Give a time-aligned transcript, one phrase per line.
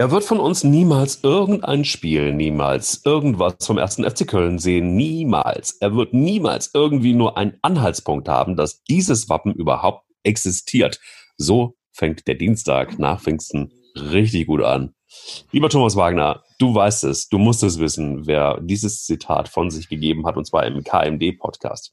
[0.00, 5.72] Er wird von uns niemals irgendein Spiel, niemals irgendwas vom ersten FC Köln sehen, niemals.
[5.80, 11.00] Er wird niemals irgendwie nur einen Anhaltspunkt haben, dass dieses Wappen überhaupt existiert.
[11.36, 14.94] So fängt der Dienstag nach Pfingsten richtig gut an.
[15.50, 19.88] Lieber Thomas Wagner, du weißt es, du musst es wissen, wer dieses Zitat von sich
[19.88, 21.92] gegeben hat, und zwar im KMD-Podcast.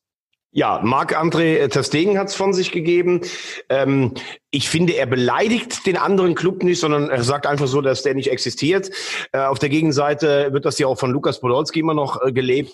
[0.57, 3.19] Ja, Marc-André Testegen hat es von sich gegeben.
[3.67, 4.13] Ähm,
[4.55, 8.13] ich finde, er beleidigt den anderen Club nicht, sondern er sagt einfach so, dass der
[8.13, 8.89] nicht existiert.
[9.33, 12.73] Äh, auf der Gegenseite wird das ja auch von Lukas Podolski immer noch äh, gelebt.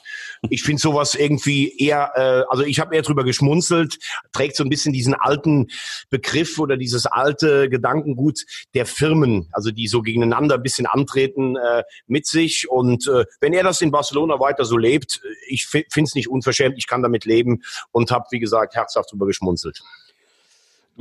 [0.52, 3.98] Ich finde sowas irgendwie eher, äh, also ich habe eher drüber geschmunzelt,
[4.32, 5.70] trägt so ein bisschen diesen alten
[6.12, 8.46] Begriff oder dieses alte Gedankengut
[8.76, 12.70] der Firmen, also die so gegeneinander ein bisschen antreten äh, mit sich.
[12.70, 16.78] Und äh, wenn er das in Barcelona weiter so lebt, ich finde es nicht unverschämt,
[16.78, 19.82] ich kann damit leben und habe, wie gesagt, herzhaft drüber geschmunzelt.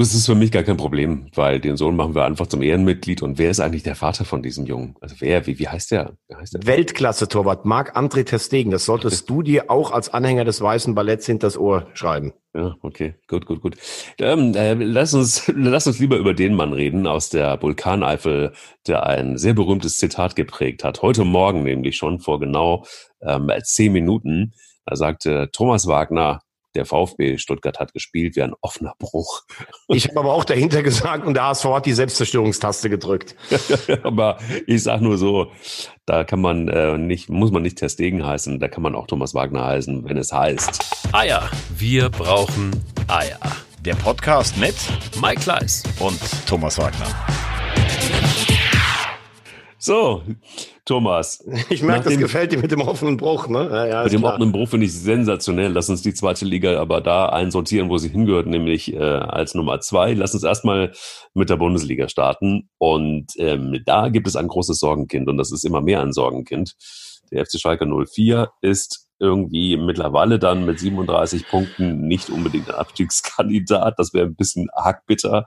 [0.00, 3.20] Das ist für mich gar kein Problem, weil den Sohn machen wir einfach zum Ehrenmitglied.
[3.20, 4.96] Und wer ist eigentlich der Vater von diesem Jungen?
[5.02, 6.14] Also wer, wie, wie heißt der?
[6.34, 6.64] heißt der?
[6.64, 8.72] Weltklasse-Torwart, Marc-André Testegen.
[8.72, 12.33] Das solltest du dir auch als Anhänger des Weißen Balletts hinters Ohr schreiben.
[12.55, 13.77] Ja, okay, gut, gut, gut.
[14.19, 18.55] Ähm, äh, lass, uns, lass uns lieber über den Mann reden aus der Vulkaneifel,
[18.86, 21.03] der ein sehr berühmtes Zitat geprägt hat.
[21.03, 22.86] Heute Morgen nämlich schon vor genau
[23.20, 24.55] ähm, zehn Minuten.
[24.86, 26.41] Da sagte Thomas Wagner,
[26.74, 29.42] der VfB Stuttgart hat gespielt wie ein offener Bruch.
[29.88, 33.34] Ich habe aber auch dahinter gesagt und der HSV hat die Selbstzerstörungstaste gedrückt.
[34.02, 35.50] aber ich sage nur so,
[36.06, 39.34] da kann man äh, nicht, muss man nicht Testegen heißen, da kann man auch Thomas
[39.34, 41.12] Wagner heißen, wenn es heißt.
[41.12, 41.48] Eier.
[41.76, 42.70] Wir brauchen
[43.08, 43.38] Eier.
[43.84, 44.74] Der Podcast mit
[45.20, 47.06] Mike Kleiss und Thomas Wagner.
[49.83, 50.23] So,
[50.84, 51.42] Thomas.
[51.70, 53.67] Ich merke, das gefällt dir mit dem offenen Bruch, ne?
[53.70, 54.34] Ja, ja, mit dem klar.
[54.34, 55.72] offenen Bruch finde ich sensationell.
[55.72, 59.81] Lass uns die zweite Liga aber da einsortieren, wo sie hingehört, nämlich äh, als Nummer
[59.81, 60.12] zwei.
[60.12, 60.92] Lass uns erstmal
[61.33, 62.69] mit der Bundesliga starten.
[62.77, 66.75] Und ähm, da gibt es ein großes Sorgenkind und das ist immer mehr ein Sorgenkind.
[67.33, 73.99] Der FC Schalke 04 ist irgendwie mittlerweile dann mit 37 Punkten nicht unbedingt ein Abstiegskandidat.
[73.99, 75.47] Das wäre ein bisschen arg bitter.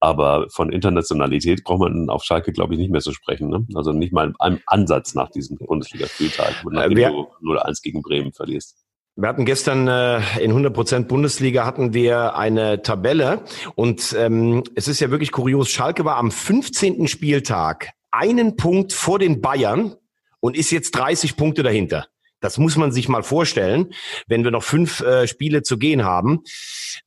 [0.00, 3.48] Aber von Internationalität braucht man auf Schalke, glaube ich, nicht mehr zu sprechen.
[3.48, 3.66] Ne?
[3.74, 8.76] Also nicht mal einem Ansatz nach diesem Bundesligaspieltag, nachdem äh, du 0-1 gegen Bremen verlierst.
[9.16, 13.42] Wir hatten gestern äh, in 100% Bundesliga hatten wir eine Tabelle
[13.74, 15.70] und ähm, es ist ja wirklich kurios.
[15.70, 17.08] Schalke war am 15.
[17.08, 19.96] Spieltag einen Punkt vor den Bayern
[20.38, 22.06] und ist jetzt 30 Punkte dahinter.
[22.40, 23.92] Das muss man sich mal vorstellen,
[24.26, 26.42] wenn wir noch fünf äh, Spiele zu gehen haben.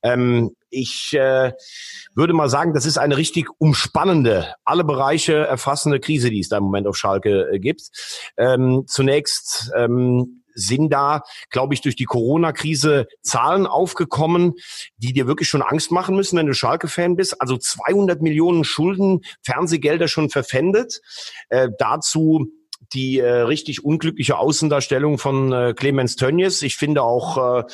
[0.02, 1.52] Ähm, ich äh,
[2.14, 6.58] würde mal sagen, das ist eine richtig umspannende, alle Bereiche erfassende Krise, die es da
[6.58, 7.90] im Moment auf Schalke äh, gibt.
[8.36, 14.54] Ähm, zunächst ähm, sind da, glaube ich, durch die Corona-Krise Zahlen aufgekommen,
[14.96, 17.40] die dir wirklich schon Angst machen müssen, wenn du Schalke-Fan bist.
[17.40, 21.00] Also 200 Millionen Schulden, Fernsehgelder schon verpfändet.
[21.48, 22.48] Äh, dazu
[22.94, 26.62] die äh, richtig unglückliche Außendarstellung von äh, Clemens Tönnies.
[26.62, 27.64] Ich finde auch äh,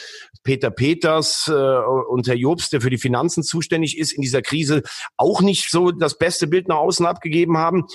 [0.42, 4.82] Peter Peters äh, und Herr Jobst, der für die Finanzen zuständig ist, in dieser Krise
[5.16, 7.86] auch nicht so das beste Bild nach außen abgegeben haben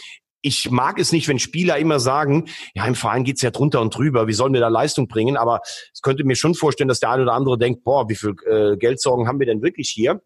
[0.43, 2.45] ich mag es nicht, wenn Spieler immer sagen,
[2.75, 5.37] ja, im Verein geht's ja drunter und drüber, wie sollen wir da Leistung bringen?
[5.37, 5.61] Aber
[5.93, 8.75] es könnte mir schon vorstellen, dass der eine oder andere denkt, boah, wie viel äh,
[8.77, 10.21] Geldsorgen haben wir denn wirklich hier?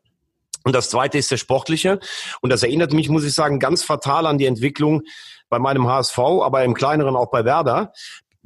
[0.68, 1.98] Und das zweite ist der sportliche.
[2.42, 5.04] Und das erinnert mich, muss ich sagen, ganz fatal an die Entwicklung
[5.48, 7.94] bei meinem HSV, aber im kleineren auch bei Werder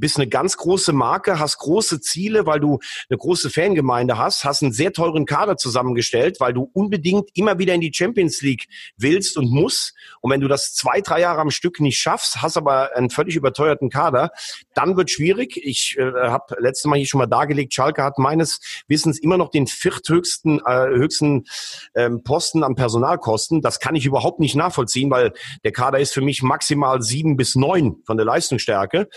[0.02, 2.80] bist eine ganz große Marke, hast große Ziele, weil du
[3.10, 7.74] eine große Fangemeinde hast, hast einen sehr teuren Kader zusammengestellt, weil du unbedingt immer wieder
[7.74, 8.66] in die Champions League
[8.98, 9.94] willst und musst.
[10.20, 13.36] Und wenn du das zwei, drei Jahre am Stück nicht schaffst, hast aber einen völlig
[13.36, 14.32] überteuerten Kader,
[14.74, 15.58] dann wird schwierig.
[15.64, 19.50] Ich äh, habe letztes Mal hier schon mal dargelegt, Schalke hat meines Wissens immer noch
[19.50, 21.46] den vierthöchsten äh, höchsten
[21.96, 23.62] ähm, Posten an Personalkosten.
[23.62, 25.34] Das kann ich überhaupt nicht nachvollziehen, weil
[25.64, 29.08] der Kader ist für mich maximal sieben bis neun von der Leistungsstärke.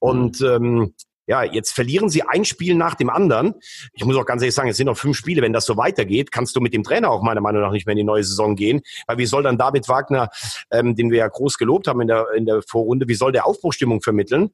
[0.00, 0.94] Und und ähm,
[1.26, 3.54] ja, jetzt verlieren sie ein Spiel nach dem anderen.
[3.94, 5.40] Ich muss auch ganz ehrlich sagen, es sind noch fünf Spiele.
[5.40, 7.92] Wenn das so weitergeht, kannst du mit dem Trainer auch meiner Meinung nach nicht mehr
[7.92, 8.82] in die neue Saison gehen.
[9.06, 10.28] Weil wie soll dann David Wagner,
[10.70, 13.46] ähm, den wir ja groß gelobt haben in der, in der Vorrunde, wie soll der
[13.46, 14.50] Aufbruchstimmung vermitteln?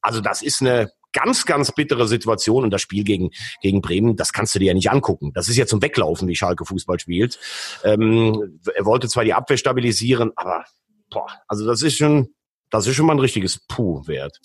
[0.00, 3.30] Also das ist eine ganz, ganz bittere Situation und das Spiel gegen,
[3.60, 5.32] gegen Bremen, das kannst du dir ja nicht angucken.
[5.34, 7.38] Das ist ja zum Weglaufen, wie Schalke Fußball spielt.
[7.84, 10.64] Ähm, er wollte zwar die Abwehr stabilisieren, aber
[11.10, 12.28] boah, also das ist schon,
[12.70, 14.38] das ist schon mal ein richtiges Puh wert.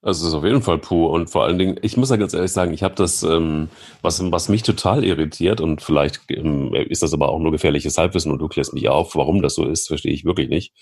[0.00, 2.32] Also es ist auf jeden Fall pur und vor allen Dingen, ich muss ja ganz
[2.32, 3.68] ehrlich sagen, ich habe das, ähm,
[4.00, 8.30] was, was mich total irritiert und vielleicht ähm, ist das aber auch nur gefährliches Halbwissen
[8.30, 10.72] und du klärst mich auf, warum das so ist, verstehe ich wirklich nicht.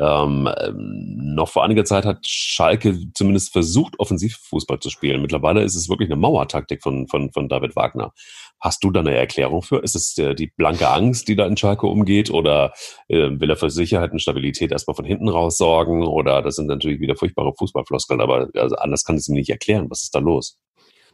[0.00, 5.20] Ähm, ähm, noch vor einiger Zeit hat Schalke zumindest versucht, Offensivfußball zu spielen.
[5.22, 8.12] Mittlerweile ist es wirklich eine Mauertaktik von, von, von David Wagner.
[8.60, 9.78] Hast du da eine Erklärung für?
[9.78, 12.30] Ist es äh, die blanke Angst, die da in Schalke umgeht?
[12.30, 12.72] Oder
[13.08, 16.06] äh, will er für Sicherheit und Stabilität erstmal von hinten raus sorgen?
[16.06, 19.90] Oder das sind natürlich wieder furchtbare Fußballfloskeln, aber also anders kann es ihm nicht erklären.
[19.90, 20.58] Was ist da los?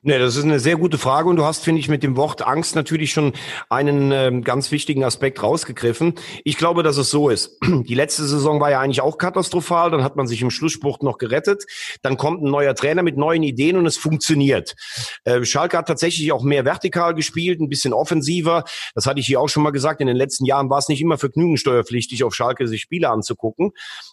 [0.07, 2.47] Nee, das ist eine sehr gute Frage und du hast, finde ich, mit dem Wort
[2.47, 3.33] Angst natürlich schon
[3.71, 6.17] einen ähm, ganz wichtigen Aspekt rausgegriffen.
[6.45, 7.57] Ich glaube, dass es so ist.
[7.65, 11.17] Die letzte Saison war ja eigentlich auch katastrophal, dann hat man sich im Schlussspruch noch
[11.17, 11.65] gerettet,
[12.03, 14.75] dann kommt ein neuer Trainer mit neuen Ideen und es funktioniert.
[15.25, 18.65] Äh, Schalke hat tatsächlich auch mehr vertikal gespielt, ein bisschen offensiver.
[18.95, 20.03] Das hatte ich hier auch schon mal gesagt.
[20.03, 23.71] In den letzten Jahren war es nicht immer vergnügungssteuerpflichtig, auf Schalke sich Spiele anzugucken.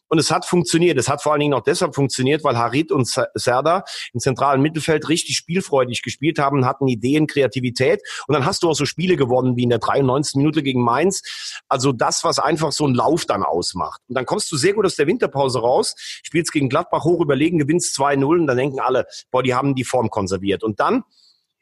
[0.07, 0.97] Und es hat funktioniert.
[0.97, 3.83] Es hat vor allen Dingen auch deshalb funktioniert, weil Harit und Serda
[4.13, 5.35] im zentralen Mittelfeld richtig
[5.81, 8.01] Spielfreude freudig gespielt haben, hatten Ideen, Kreativität.
[8.27, 10.35] Und dann hast du auch so Spiele gewonnen wie in der 93.
[10.35, 11.21] Minute gegen Mainz.
[11.67, 14.01] Also das, was einfach so ein Lauf dann ausmacht.
[14.07, 17.57] Und dann kommst du sehr gut aus der Winterpause raus, spielst gegen Gladbach hoch überlegen,
[17.57, 20.63] gewinnst 2-0 und dann denken alle, boah, die haben die Form konserviert.
[20.63, 21.03] Und dann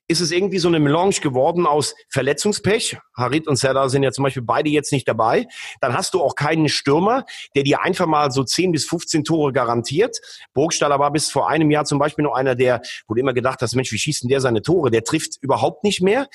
[0.09, 2.97] ist es irgendwie so eine Melange geworden aus Verletzungspech.
[3.15, 5.45] Harit und Serdar sind ja zum Beispiel beide jetzt nicht dabei.
[5.81, 7.25] Dann hast du auch keinen Stürmer,
[7.55, 10.17] der dir einfach mal so 10 bis 15 Tore garantiert.
[10.55, 13.61] Burgstaller war bis vor einem Jahr zum Beispiel noch einer, der, wo du immer gedacht
[13.61, 14.89] hast, Mensch, wie schießt denn der seine Tore?
[14.89, 16.27] Der trifft überhaupt nicht mehr.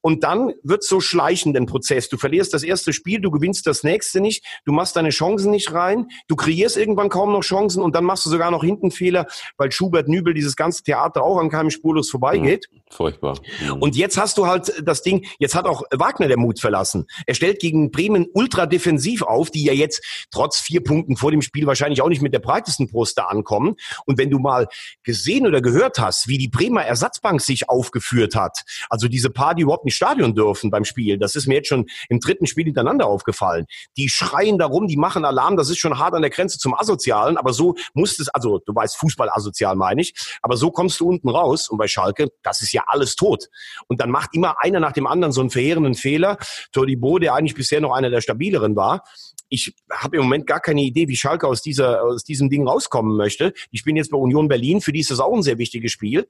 [0.00, 2.08] Und dann wird so schleichend ein Prozess.
[2.08, 5.72] Du verlierst das erste Spiel, du gewinnst das nächste nicht, du machst deine Chancen nicht
[5.72, 9.26] rein, du kreierst irgendwann kaum noch Chancen und dann machst du sogar noch hinten Fehler,
[9.56, 12.66] weil Schubert Nübel dieses ganze Theater auch an keinem spurlos vorbeigeht.
[12.72, 12.80] Mhm.
[13.20, 13.36] Furchtbar.
[13.62, 13.82] Mhm.
[13.82, 17.06] Und jetzt hast du halt das Ding, jetzt hat auch Wagner der Mut verlassen.
[17.26, 21.42] Er stellt gegen Bremen ultra defensiv auf, die ja jetzt trotz vier Punkten vor dem
[21.42, 23.76] Spiel wahrscheinlich auch nicht mit der breitesten Brust da ankommen.
[24.06, 24.66] Und wenn du mal
[25.02, 29.62] gesehen oder gehört hast, wie die Bremer Ersatzbank sich aufgeführt hat, also diese paar, die
[29.62, 33.06] überhaupt nicht Stadion dürfen beim Spiel, das ist mir jetzt schon im dritten Spiel hintereinander
[33.06, 33.66] aufgefallen.
[33.96, 37.36] Die schreien darum, die machen Alarm, das ist schon hart an der Grenze zum Asozialen,
[37.36, 41.08] aber so muss es, also du weißt, Fußball asozial meine ich, aber so kommst du
[41.08, 43.48] unten raus und bei Schalke, das ist ja alles tot.
[43.88, 46.38] Und dann macht immer einer nach dem anderen so einen verheerenden Fehler.
[46.72, 49.04] Todibo, der eigentlich bisher noch einer der stabileren war.
[49.48, 53.16] Ich habe im Moment gar keine Idee, wie Schalke aus, dieser, aus diesem Ding rauskommen
[53.16, 53.52] möchte.
[53.72, 56.28] Ich bin jetzt bei Union Berlin, für die ist das auch ein sehr wichtiges Spiel.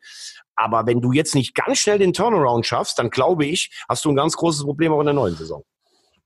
[0.56, 4.10] Aber wenn du jetzt nicht ganz schnell den Turnaround schaffst, dann glaube ich, hast du
[4.10, 5.64] ein ganz großes Problem auch in der neuen Saison.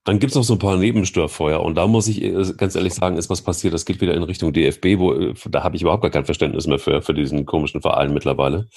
[0.05, 1.63] Dann gibt's noch so ein paar Nebenstörfeuer.
[1.63, 3.73] Und da muss ich äh, ganz ehrlich sagen, ist was passiert.
[3.73, 6.67] Das geht wieder in Richtung DFB, wo äh, da habe ich überhaupt gar kein Verständnis
[6.67, 8.69] mehr für, für diesen komischen Verein mittlerweile.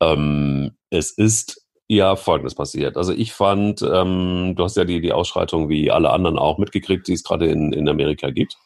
[0.00, 2.96] Ähm, es ist ja, folgendes passiert.
[2.96, 7.08] Also ich fand, ähm, du hast ja die, die Ausschreitung wie alle anderen auch mitgekriegt,
[7.08, 8.56] die es gerade in, in Amerika gibt.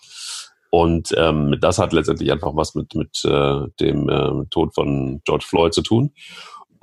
[0.71, 5.45] Und ähm, das hat letztendlich einfach was mit, mit äh, dem äh, Tod von George
[5.47, 6.13] Floyd zu tun.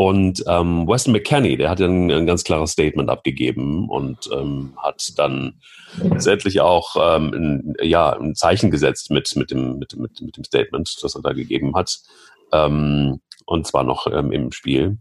[0.02, 5.12] Und ähm, Weston McKenney, der hat ein, ein ganz klares Statement abgegeben und ähm, hat
[5.18, 5.60] dann
[6.02, 10.46] letztendlich auch ähm, ein, ja, ein Zeichen gesetzt mit, mit, dem, mit, mit, mit dem
[10.46, 12.00] Statement, das er da gegeben hat.
[12.54, 15.00] Ähm, und zwar noch ähm, im Spiel.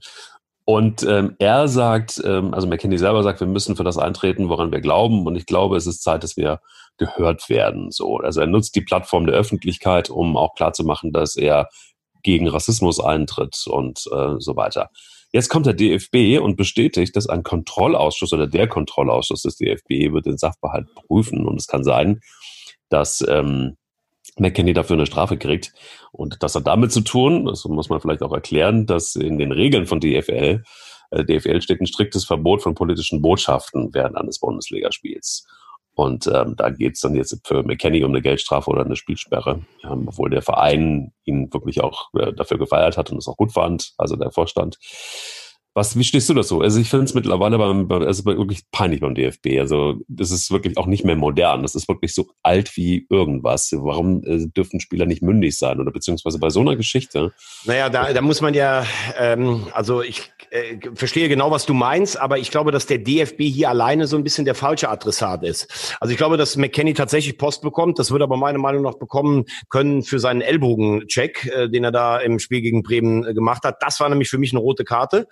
[0.65, 4.73] Und ähm, er sagt, ähm, also McKinney selber sagt, wir müssen für das eintreten, woran
[4.73, 5.27] wir glauben.
[5.27, 6.61] Und ich glaube, es ist Zeit, dass wir
[6.97, 7.93] gehört werden.
[7.93, 11.69] So, also er nutzt die Plattform der Öffentlichkeit, um auch klarzumachen, dass er
[12.29, 14.91] gegen Rassismus eintritt und äh, so weiter.
[15.33, 20.27] Jetzt kommt der DFB und bestätigt, dass ein Kontrollausschuss oder der Kontrollausschuss des DFB wird
[20.27, 21.47] den Sachverhalt prüfen.
[21.47, 22.21] Und es kann sein,
[22.91, 23.79] dass ähm,
[24.37, 25.73] McKinney dafür eine Strafe kriegt.
[26.13, 29.53] Und das hat damit zu tun, das muss man vielleicht auch erklären, dass in den
[29.53, 30.63] Regeln von DFL,
[31.11, 35.47] äh, DFL steht ein striktes Verbot von politischen Botschaften während eines Bundesligaspiels.
[35.99, 39.62] Und ähm, da geht es dann jetzt für McKenny um eine Geldstrafe oder eine Spielsperre,
[39.83, 43.51] ähm, obwohl der Verein ihn wirklich auch äh, dafür gefeiert hat und es auch gut
[43.51, 44.79] fand, also der Vorstand.
[45.79, 46.61] Was, wie stehst du das so?
[46.61, 49.61] Also ich finde es mittlerweile beim, also wirklich peinlich beim DFB.
[49.61, 51.63] Also das ist wirklich auch nicht mehr modern.
[51.63, 53.70] Das ist wirklich so alt wie irgendwas.
[53.73, 57.32] Warum äh, dürfen Spieler nicht mündig sein oder beziehungsweise bei so einer Geschichte?
[57.65, 62.19] Naja, da, da muss man ja, ähm, also ich äh, verstehe genau, was du meinst,
[62.19, 65.97] aber ich glaube, dass der DFB hier alleine so ein bisschen der falsche Adressat ist.
[66.01, 68.01] Also ich glaube, dass McKenny tatsächlich Post bekommt.
[68.01, 72.19] Das wird aber meiner Meinung nach bekommen können für seinen Ellbogencheck, äh, den er da
[72.19, 73.77] im Spiel gegen Bremen äh, gemacht hat.
[73.81, 75.29] Das war nämlich für mich eine rote Karte.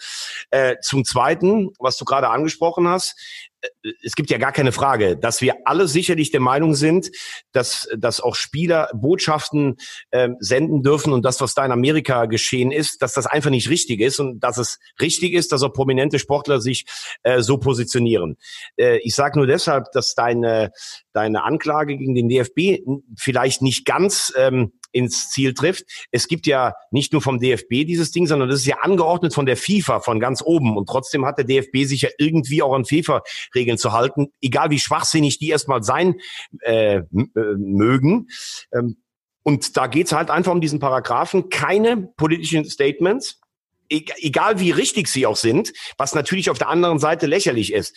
[0.50, 3.14] Äh, zum Zweiten, was du gerade angesprochen hast,
[3.60, 7.10] äh, es gibt ja gar keine Frage, dass wir alle sicherlich der Meinung sind,
[7.52, 9.76] dass, dass auch Spieler Botschaften
[10.10, 13.70] äh, senden dürfen und das, was da in Amerika geschehen ist, dass das einfach nicht
[13.70, 16.86] richtig ist und dass es richtig ist, dass auch prominente Sportler sich
[17.22, 18.36] äh, so positionieren.
[18.76, 20.72] Äh, ich sage nur deshalb, dass deine,
[21.12, 22.82] deine Anklage gegen den DFB
[23.16, 25.84] vielleicht nicht ganz ähm, ins Ziel trifft.
[26.10, 29.46] Es gibt ja nicht nur vom DFB dieses Ding, sondern das ist ja angeordnet von
[29.46, 30.76] der FIFA von ganz oben.
[30.76, 34.78] Und trotzdem hat der DFB sich ja irgendwie auch an FIFA-Regeln zu halten, egal wie
[34.78, 36.14] schwachsinnig die erstmal sein
[36.62, 37.04] äh, äh
[37.58, 38.28] mögen.
[38.72, 38.96] Ähm,
[39.42, 41.50] und da geht's halt einfach um diesen Paragraphen.
[41.50, 43.40] Keine politischen Statements,
[43.88, 47.96] egal wie richtig sie auch sind, was natürlich auf der anderen Seite lächerlich ist.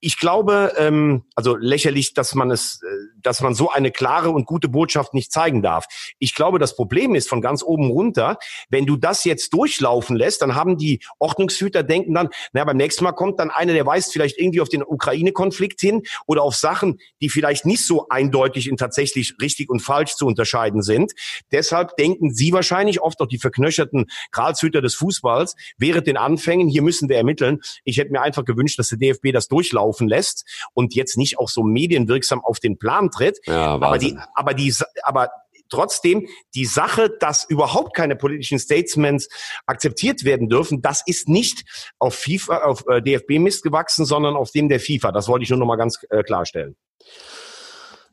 [0.00, 2.86] Ich glaube, ähm, also lächerlich, dass man es, äh,
[3.22, 5.86] dass man so eine klare und gute Botschaft nicht zeigen darf.
[6.18, 8.38] Ich glaube, das Problem ist von ganz oben runter,
[8.68, 13.04] wenn du das jetzt durchlaufen lässt, dann haben die Ordnungshüter denken dann, naja, beim nächsten
[13.04, 16.98] Mal kommt dann einer, der weist vielleicht irgendwie auf den Ukraine-Konflikt hin oder auf Sachen,
[17.20, 21.12] die vielleicht nicht so eindeutig in tatsächlich richtig und falsch zu unterscheiden sind.
[21.52, 26.68] Deshalb denken sie wahrscheinlich oft auch die verknöcherten Gralshüter des Fußballs Fußballs während den Anfängen,
[26.68, 27.60] hier müssen wir ermitteln.
[27.84, 31.48] Ich hätte mir einfach gewünscht, dass der DFB das durchlaufen lässt und jetzt nicht auch
[31.48, 33.38] so medienwirksam auf den Plan tritt.
[33.46, 35.30] Ja, aber die, aber die, aber
[35.70, 39.28] trotzdem die Sache, dass überhaupt keine politischen Statements
[39.66, 41.64] akzeptiert werden dürfen, das ist nicht
[41.98, 45.12] auf FIFA, auf äh, DFB Mist gewachsen, sondern auf dem der FIFA.
[45.12, 46.76] Das wollte ich nur noch mal ganz äh, klarstellen.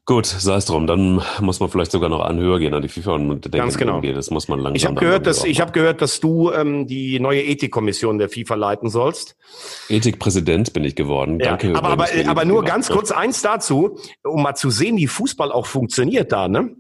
[0.06, 0.88] Gut, sei es drum.
[0.88, 3.78] Dann muss man vielleicht sogar noch an höher gehen an die FIFA und denken, Ganz
[3.78, 3.96] genau.
[3.96, 4.16] Umgehen.
[4.16, 4.76] Das muss man langsam.
[4.76, 8.56] Ich habe gehört, dass ich habe gehört, dass du ähm, die neue Ethikkommission der FIFA
[8.56, 9.36] leiten sollst.
[9.90, 11.40] Ethikpräsident bin ich geworden.
[11.40, 11.76] Ja, Danke.
[11.76, 15.68] Aber aber, aber nur ganz kurz eins dazu, um mal zu sehen, wie Fußball auch
[15.68, 16.48] funktioniert da.
[16.48, 16.76] Ne?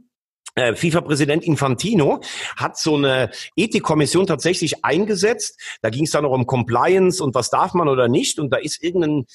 [0.55, 2.19] Äh, FIFA-Präsident Infantino
[2.57, 5.57] hat so eine Ethikkommission tatsächlich eingesetzt.
[5.81, 8.37] Da ging es dann noch um Compliance und was darf man oder nicht.
[8.37, 9.25] Und da ist irgendein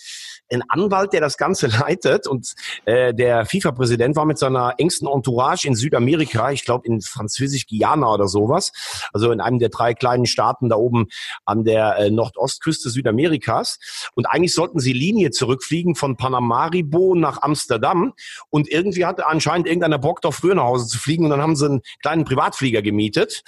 [0.52, 2.26] ein Anwalt, der das Ganze leitet.
[2.26, 8.12] Und äh, der FIFA-Präsident war mit seiner engsten Entourage in Südamerika, ich glaube in Französisch-Guyana
[8.12, 8.72] oder sowas,
[9.12, 11.06] also in einem der drei kleinen Staaten da oben
[11.44, 13.78] an der äh, Nordostküste Südamerikas.
[14.14, 18.12] Und eigentlich sollten sie Linie zurückfliegen von Panamaribo nach Amsterdam.
[18.50, 21.24] Und irgendwie hatte anscheinend irgendeiner Bock, doch früher nach Hause zu fliegen.
[21.24, 23.42] Und dann haben sie einen kleinen Privatflieger gemietet.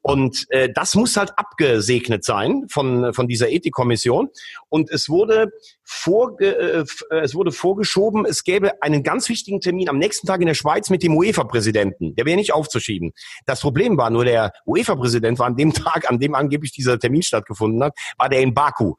[0.00, 4.28] Und äh, das muss halt abgesegnet sein von, von dieser Ethikkommission.
[4.68, 5.50] Und es wurde
[5.84, 10.40] vor äh, äh, es wurde vorgeschoben, es gäbe einen ganz wichtigen Termin am nächsten Tag
[10.40, 12.14] in der Schweiz mit dem UEFA-Präsidenten.
[12.14, 13.12] Der wäre nicht aufzuschieben.
[13.46, 17.22] Das Problem war nur, der UEFA-Präsident war an dem Tag, an dem angeblich dieser Termin
[17.22, 18.94] stattgefunden hat, war der in Baku.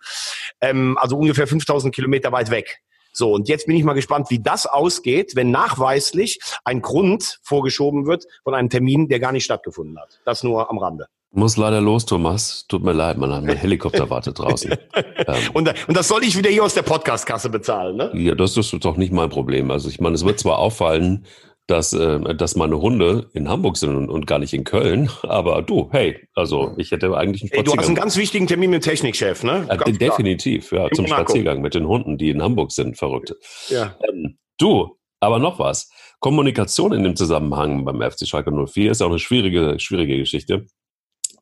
[0.62, 2.82] Ähm, also ungefähr 5000 Kilometer weit weg.
[3.16, 8.08] So, und jetzt bin ich mal gespannt, wie das ausgeht, wenn nachweislich ein Grund vorgeschoben
[8.08, 10.20] wird von einem Termin, der gar nicht stattgefunden hat.
[10.26, 11.08] Das nur am Rande.
[11.36, 12.66] Muss leider los, Thomas.
[12.68, 14.72] Tut mir leid, man, mein Helikopter wartet draußen.
[14.72, 15.36] ähm.
[15.54, 18.12] und, und das soll ich wieder hier aus der Podcastkasse bezahlen, ne?
[18.14, 19.72] Ja, das ist doch nicht mein Problem.
[19.72, 21.26] Also ich meine, es wird zwar auffallen,
[21.66, 25.64] dass, äh, dass meine Hunde in Hamburg sind und, und, gar nicht in Köln, aber
[25.64, 27.56] du, hey, also ich hätte eigentlich einen Spaziergang.
[27.56, 29.66] Hey, du hast einen ganz wichtigen Termin mit dem Technikchef, ne?
[29.70, 33.34] Äh, definitiv, ja, zum Spaziergang mit den Hunden, die in Hamburg sind, verrückt.
[33.70, 33.96] Ja.
[34.08, 35.90] Ähm, du, aber noch was.
[36.20, 40.68] Kommunikation in dem Zusammenhang beim FC Schalke 04 ist auch eine schwierige, schwierige Geschichte.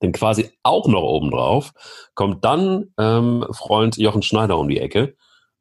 [0.02, 1.74] Denn quasi auch noch obendrauf
[2.16, 5.16] kommt dann ähm, Freund Jochen Schneider um die Ecke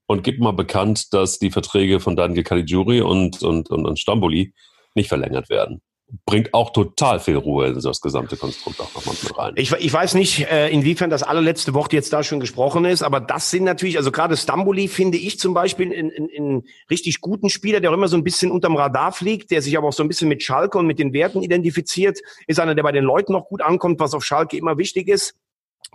[0.07, 4.55] und gibt mal bekannt, dass die Verträge von Daniel Caligiuri und, und, und, und Stamboli
[4.95, 5.83] nicht verlängert werden
[6.27, 9.53] bringt auch total viel Ruhe in das gesamte Konstrukt auch nochmal mit rein.
[9.57, 13.21] Ich, ich weiß nicht, äh, inwiefern das allerletzte Wort jetzt da schon gesprochen ist, aber
[13.21, 17.51] das sind natürlich, also gerade Stamboli finde ich zum Beispiel in, in, in richtig guten
[17.51, 20.03] Spieler, der auch immer so ein bisschen unterm Radar fliegt, der sich aber auch so
[20.03, 23.33] ein bisschen mit Schalke und mit den Werten identifiziert, ist einer, der bei den Leuten
[23.33, 25.35] noch gut ankommt, was auf Schalke immer wichtig ist.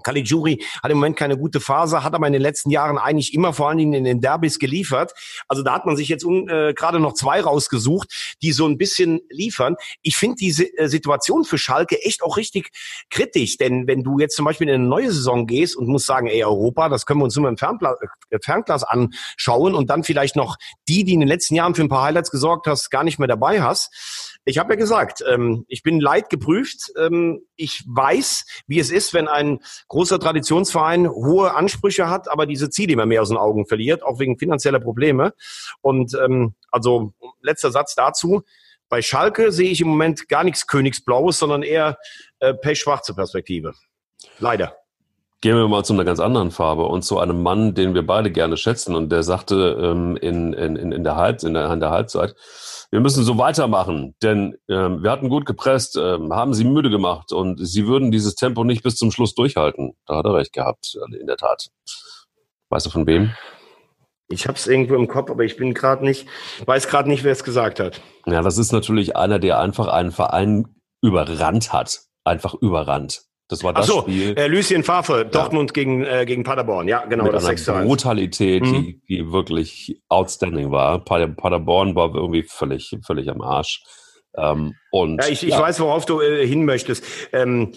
[0.03, 3.53] Caligiuri hat im Moment keine gute Phase, hat aber in den letzten Jahren eigentlich immer
[3.53, 5.13] vor allen Dingen in den Derbys geliefert.
[5.47, 9.21] Also da hat man sich jetzt äh, gerade noch zwei rausgesucht, die so ein bisschen
[9.29, 9.75] liefern.
[10.01, 12.69] Ich finde diese äh, Situation für Schalke echt auch richtig
[13.09, 16.27] kritisch, denn wenn du jetzt zum Beispiel in eine neue Saison gehst und musst sagen,
[16.27, 17.97] ey Europa, das können wir uns nur im Fernglas,
[18.29, 21.89] äh, Fernglas anschauen und dann vielleicht noch die, die in den letzten Jahren für ein
[21.89, 25.81] paar Highlights gesorgt hast, gar nicht mehr dabei hast, ich habe ja gesagt, ähm, ich
[25.81, 26.91] bin leid geprüft.
[26.97, 32.69] Ähm, ich weiß, wie es ist, wenn ein großer Traditionsverein hohe Ansprüche hat, aber diese
[32.69, 35.33] Ziele immer mehr aus den Augen verliert, auch wegen finanzieller Probleme.
[35.81, 38.43] Und ähm, also letzter Satz dazu.
[38.87, 41.97] Bei Schalke sehe ich im Moment gar nichts Königsblaues, sondern eher
[42.39, 43.73] äh, pechschwarze Perspektive.
[44.37, 44.77] Leider.
[45.45, 48.31] Gehen wir mal zu einer ganz anderen Farbe und zu einem Mann, den wir beide
[48.31, 51.91] gerne schätzen und der sagte ähm, in, in, in, der Halb, in, der, in der
[51.91, 52.33] Halbzeit,
[52.89, 57.31] wir müssen so weitermachen, denn ähm, wir hatten gut gepresst, ähm, haben sie müde gemacht
[57.31, 59.93] und sie würden dieses Tempo nicht bis zum Schluss durchhalten.
[60.07, 61.67] Da hat er recht gehabt, äh, in der Tat.
[62.69, 63.31] Weißt du von wem?
[64.27, 66.27] Ich habe es irgendwo im Kopf, aber ich bin gerade nicht,
[66.65, 68.01] weiß gerade nicht, wer es gesagt hat.
[68.25, 70.65] Ja, das ist natürlich einer, der einfach einen Verein
[71.03, 73.27] überrannt hat, einfach überrannt.
[73.47, 74.35] Das war das Ach so, Spiel.
[74.37, 76.87] Äh, Lucien Favre, Dortmund gegen, äh, gegen Paderborn.
[76.87, 78.73] Ja, genau, Mit das einer Brutalität, mhm.
[78.73, 81.03] die, die wirklich outstanding war.
[81.03, 83.83] Paderborn war irgendwie völlig, völlig am Arsch.
[84.37, 85.61] Ähm, und, ja, ich, ich ja.
[85.61, 87.05] weiß, worauf du äh, hin möchtest.
[87.31, 87.71] Ähm,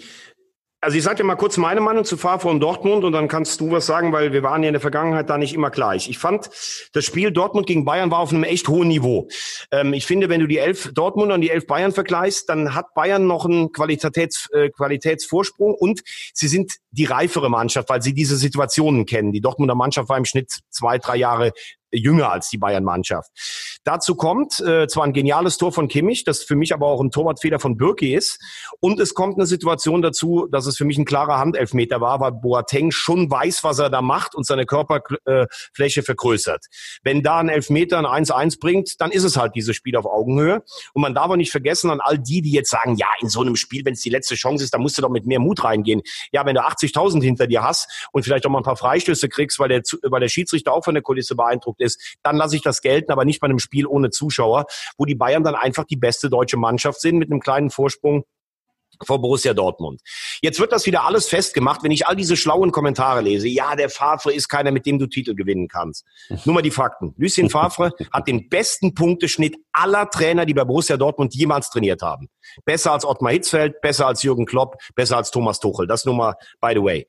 [0.81, 3.71] also ich sage dir mal kurz meine Meinung zu und Dortmund und dann kannst du
[3.71, 6.09] was sagen, weil wir waren ja in der Vergangenheit da nicht immer gleich.
[6.09, 6.49] Ich fand,
[6.93, 9.27] das Spiel Dortmund gegen Bayern war auf einem echt hohen Niveau.
[9.71, 12.93] Ähm, ich finde, wenn du die elf Dortmund und die elf Bayern vergleichst, dann hat
[12.93, 16.01] Bayern noch einen Qualitäts, äh, Qualitätsvorsprung und
[16.33, 19.31] sie sind die reifere Mannschaft, weil sie diese Situationen kennen.
[19.31, 21.51] Die Dortmunder Mannschaft war im Schnitt zwei, drei Jahre
[21.91, 23.29] jünger als die Bayern-Mannschaft.
[23.83, 27.11] Dazu kommt äh, zwar ein geniales Tor von Kimmich, das für mich aber auch ein
[27.11, 28.39] Torwartfehler von Birki ist.
[28.79, 32.33] Und es kommt eine Situation dazu, dass es für mich ein klarer Handelfmeter war, weil
[32.33, 36.65] Boateng schon weiß, was er da macht und seine Körperfläche äh, vergrößert.
[37.03, 40.63] Wenn da ein Elfmeter ein 1-1 bringt, dann ist es halt dieses Spiel auf Augenhöhe.
[40.93, 43.41] Und man darf auch nicht vergessen an all die, die jetzt sagen, ja, in so
[43.41, 45.63] einem Spiel, wenn es die letzte Chance ist, dann musst du doch mit mehr Mut
[45.63, 46.01] reingehen.
[46.31, 49.59] Ja, wenn du 80.000 hinter dir hast und vielleicht auch mal ein paar Freistöße kriegst,
[49.59, 52.81] weil der, weil der Schiedsrichter auch von der Kulisse beeindruckt ist, dann lasse ich das
[52.81, 54.65] gelten, aber nicht bei einem Spiel ohne Zuschauer,
[54.97, 58.23] wo die Bayern dann einfach die beste deutsche Mannschaft sind mit einem kleinen Vorsprung
[59.05, 60.01] vor Borussia Dortmund.
[60.41, 63.47] Jetzt wird das wieder alles festgemacht, wenn ich all diese schlauen Kommentare lese.
[63.47, 66.05] Ja, der Favre ist keiner, mit dem du Titel gewinnen kannst.
[66.45, 67.13] Nur mal die Fakten.
[67.17, 72.29] Lucien Favre hat den besten Punkteschnitt aller Trainer, die bei Borussia Dortmund jemals trainiert haben.
[72.65, 75.87] Besser als Ottmar Hitzfeld, besser als Jürgen Klopp, besser als Thomas Tuchel.
[75.87, 77.07] Das nur mal by the way.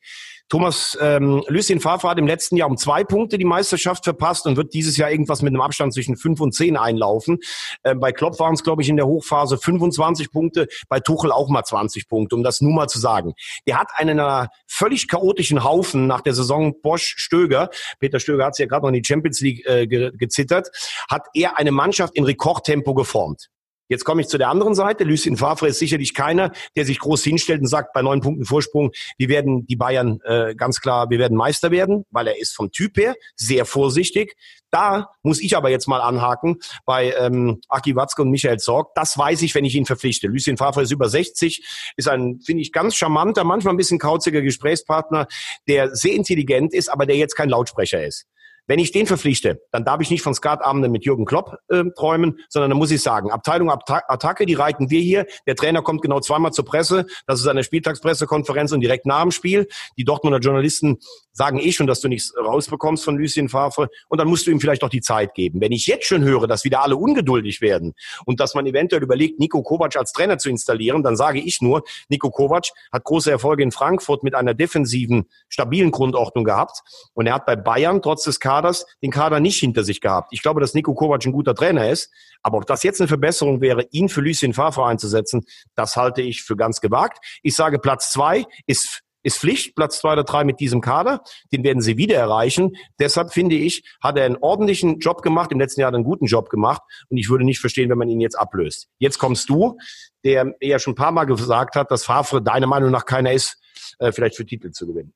[0.50, 4.56] Thomas ähm, Lucien Favre hat im letzten Jahr um zwei Punkte die Meisterschaft verpasst und
[4.56, 7.38] wird dieses Jahr irgendwas mit einem Abstand zwischen fünf und zehn einlaufen.
[7.84, 11.48] Ähm, bei Klopp waren es, glaube ich, in der Hochphase 25 Punkte, bei Tuchel auch
[11.48, 13.34] mal 20 Punkte, um das nur mal zu sagen.
[13.68, 18.64] Der hat einen äh, völlig chaotischen Haufen nach der Saison Bosch-Stöger, Peter Stöger hat sich
[18.64, 20.68] ja gerade noch in die Champions League äh, ge gezittert,
[21.08, 23.50] hat er eine Mannschaft in Rekordtempo geformt.
[23.90, 25.02] Jetzt komme ich zu der anderen Seite.
[25.02, 28.92] Lucien Favre ist sicherlich keiner, der sich groß hinstellt und sagt, bei neun Punkten Vorsprung,
[29.18, 32.70] wir werden die Bayern äh, ganz klar, wir werden Meister werden, weil er ist vom
[32.70, 34.36] Typ her sehr vorsichtig.
[34.70, 38.94] Da muss ich aber jetzt mal anhaken bei ähm, Aki Watzke und Michael Zorg.
[38.94, 40.28] Das weiß ich, wenn ich ihn verpflichte.
[40.28, 44.40] Lucien Favre ist über 60, ist ein, finde ich, ganz charmanter, manchmal ein bisschen kauziger
[44.40, 45.26] Gesprächspartner,
[45.66, 48.26] der sehr intelligent ist, aber der jetzt kein Lautsprecher ist.
[48.70, 52.38] Wenn ich den verpflichte, dann darf ich nicht von Skatabenden mit Jürgen Klopp äh, träumen,
[52.48, 55.26] sondern dann muss ich sagen, Abteilung Attacke, die reiten wir hier.
[55.48, 57.06] Der Trainer kommt genau zweimal zur Presse.
[57.26, 59.66] Das ist eine Spieltagspressekonferenz und direkt nach dem Spiel.
[59.96, 60.98] Die Dortmunder Journalisten
[61.40, 63.88] sagen eh schon, dass du nichts rausbekommst von Lucien Favre.
[64.08, 65.62] Und dann musst du ihm vielleicht auch die Zeit geben.
[65.62, 67.94] Wenn ich jetzt schon höre, dass wieder alle ungeduldig werden
[68.26, 71.82] und dass man eventuell überlegt, Nico Kovac als Trainer zu installieren, dann sage ich nur,
[72.10, 76.82] Nico Kovac hat große Erfolge in Frankfurt mit einer defensiven, stabilen Grundordnung gehabt.
[77.14, 80.34] Und er hat bei Bayern trotz des Kaders den Kader nicht hinter sich gehabt.
[80.34, 82.10] Ich glaube, dass Nico Kovac ein guter Trainer ist,
[82.42, 86.42] aber ob das jetzt eine Verbesserung wäre, ihn für Lucien Favre einzusetzen, das halte ich
[86.42, 87.24] für ganz gewagt.
[87.42, 91.22] Ich sage, Platz zwei ist ist Pflicht, Platz zwei oder drei mit diesem Kader.
[91.52, 92.76] Den werden sie wieder erreichen.
[92.98, 95.52] Deshalb finde ich, hat er einen ordentlichen Job gemacht.
[95.52, 96.82] Im letzten Jahr hat er einen guten Job gemacht.
[97.08, 98.88] Und ich würde nicht verstehen, wenn man ihn jetzt ablöst.
[98.98, 99.76] Jetzt kommst du,
[100.24, 103.58] der ja schon ein paar Mal gesagt hat, dass Favre deiner Meinung nach keiner ist,
[103.98, 105.12] äh, vielleicht für Titel zu gewinnen.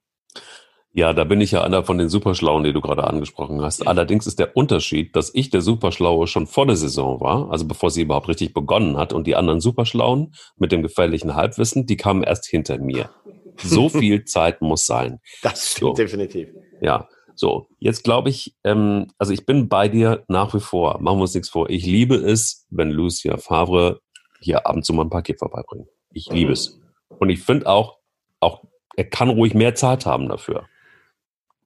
[0.97, 3.85] Ja, da bin ich ja einer von den Superschlauen, die du gerade angesprochen hast.
[3.85, 7.91] Allerdings ist der Unterschied, dass ich der Superschlaue schon vor der Saison war, also bevor
[7.91, 12.23] sie überhaupt richtig begonnen hat, und die anderen Superschlauen mit dem gefährlichen Halbwissen, die kamen
[12.23, 13.11] erst hinter mir.
[13.59, 15.21] So viel Zeit muss sein.
[15.43, 16.03] Das stimmt so.
[16.03, 16.49] definitiv.
[16.81, 17.69] Ja, so.
[17.79, 21.01] Jetzt glaube ich, ähm, also ich bin bei dir nach wie vor.
[21.01, 21.69] Machen wir uns nichts vor.
[21.71, 24.01] Ich liebe es, wenn Lucia Favre
[24.41, 25.89] hier abends mal ein Paket vorbeibringt.
[26.13, 26.55] Ich liebe mhm.
[26.55, 26.81] es.
[27.19, 27.99] Und ich finde auch,
[28.41, 28.65] auch
[28.97, 30.67] er kann ruhig mehr Zeit haben dafür.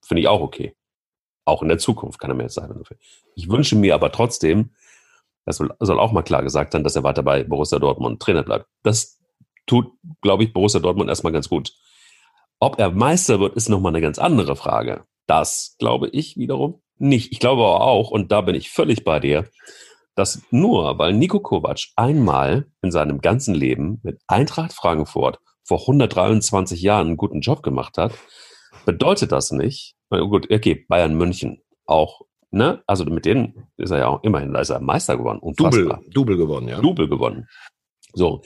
[0.02, 0.74] Finde ich auch okay.
[1.44, 2.96] Auch in der Zukunft kann er mehr sein dafür.
[3.34, 4.70] Ich wünsche mir aber trotzdem,
[5.44, 8.42] das soll, soll auch mal klar gesagt sein, dass er weiter bei Borussia Dortmund Trainer
[8.42, 8.66] bleibt.
[8.82, 9.17] Das
[9.68, 11.72] tut, glaube ich, Borussia Dortmund erstmal ganz gut.
[12.58, 15.04] Ob er Meister wird, ist nochmal eine ganz andere Frage.
[15.26, 17.32] Das glaube ich wiederum nicht.
[17.32, 19.48] Ich glaube aber auch, und da bin ich völlig bei dir,
[20.16, 26.80] dass nur weil Nico Kovac einmal in seinem ganzen Leben mit Eintracht Frankfurt vor 123
[26.82, 28.14] Jahren einen guten Job gemacht hat,
[28.84, 32.82] bedeutet das nicht, gut, okay, Bayern München auch, ne?
[32.86, 35.40] Also mit denen ist er ja auch immerhin, da ist er Meister geworden.
[35.56, 36.80] Double, Double gewonnen, ja.
[36.80, 37.46] Double gewonnen.
[38.14, 38.42] So.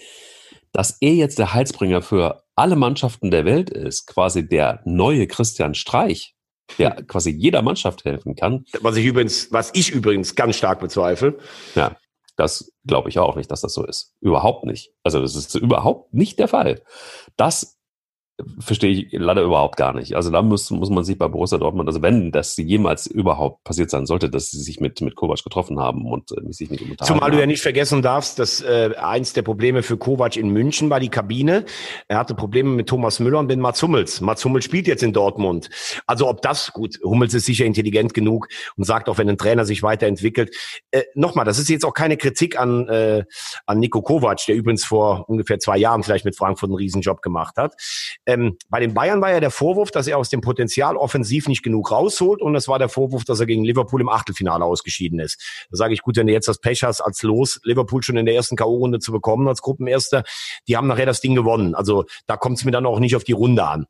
[0.73, 5.75] Dass er jetzt der Heilsbringer für alle Mannschaften der Welt ist, quasi der neue Christian
[5.75, 6.35] Streich,
[6.79, 7.07] der hm.
[7.07, 8.65] quasi jeder Mannschaft helfen kann.
[8.81, 11.39] Was ich übrigens, was ich übrigens ganz stark bezweifle.
[11.75, 11.97] Ja,
[12.37, 14.15] das glaube ich auch nicht, dass das so ist.
[14.21, 14.93] Überhaupt nicht.
[15.03, 16.83] Also das ist überhaupt nicht der Fall.
[17.37, 17.79] Das
[18.59, 20.14] verstehe ich leider überhaupt gar nicht.
[20.16, 23.90] Also da muss, muss man sich bei Borussia Dortmund, also wenn das jemals überhaupt passiert
[23.90, 27.05] sein sollte, dass sie sich mit, mit Kovac getroffen haben und äh, sich nicht unterhalten
[27.05, 30.90] Zumal du ja nicht vergessen darfst, dass äh, eins der Probleme für Kovac in München
[30.90, 31.64] war die Kabine.
[32.09, 34.21] Er hatte Probleme mit Thomas Müller und mit Mats Hummels.
[34.21, 35.68] Mats Hummels spielt jetzt in Dortmund.
[36.07, 39.64] Also ob das, gut, Hummels ist sicher intelligent genug und sagt auch, wenn ein Trainer
[39.64, 40.57] sich weiterentwickelt.
[40.90, 43.25] Äh, Nochmal, das ist jetzt auch keine Kritik an, äh,
[43.66, 47.57] an Nico Kovac, der übrigens vor ungefähr zwei Jahren vielleicht mit Frankfurt einen Riesenjob gemacht
[47.57, 47.75] hat.
[48.27, 51.63] Ähm, bei den Bayern war ja der Vorwurf, dass er aus dem Potenzial offensiv nicht
[51.63, 55.67] genug rausholt und das war der Vorwurf, dass er gegen Liverpool im Achtelfinale ausgeschieden ist.
[55.71, 58.27] Da sage ich, gut, wenn du jetzt das Pech hast, als Los Liverpool schon in
[58.27, 60.23] der ersten K.O.-Runde zu bekommen als Gruppenerster,
[60.69, 61.75] die haben nachher das Ding gewonnen.
[61.75, 63.87] Also da kommt es mir dann auch nicht auf die Runde an.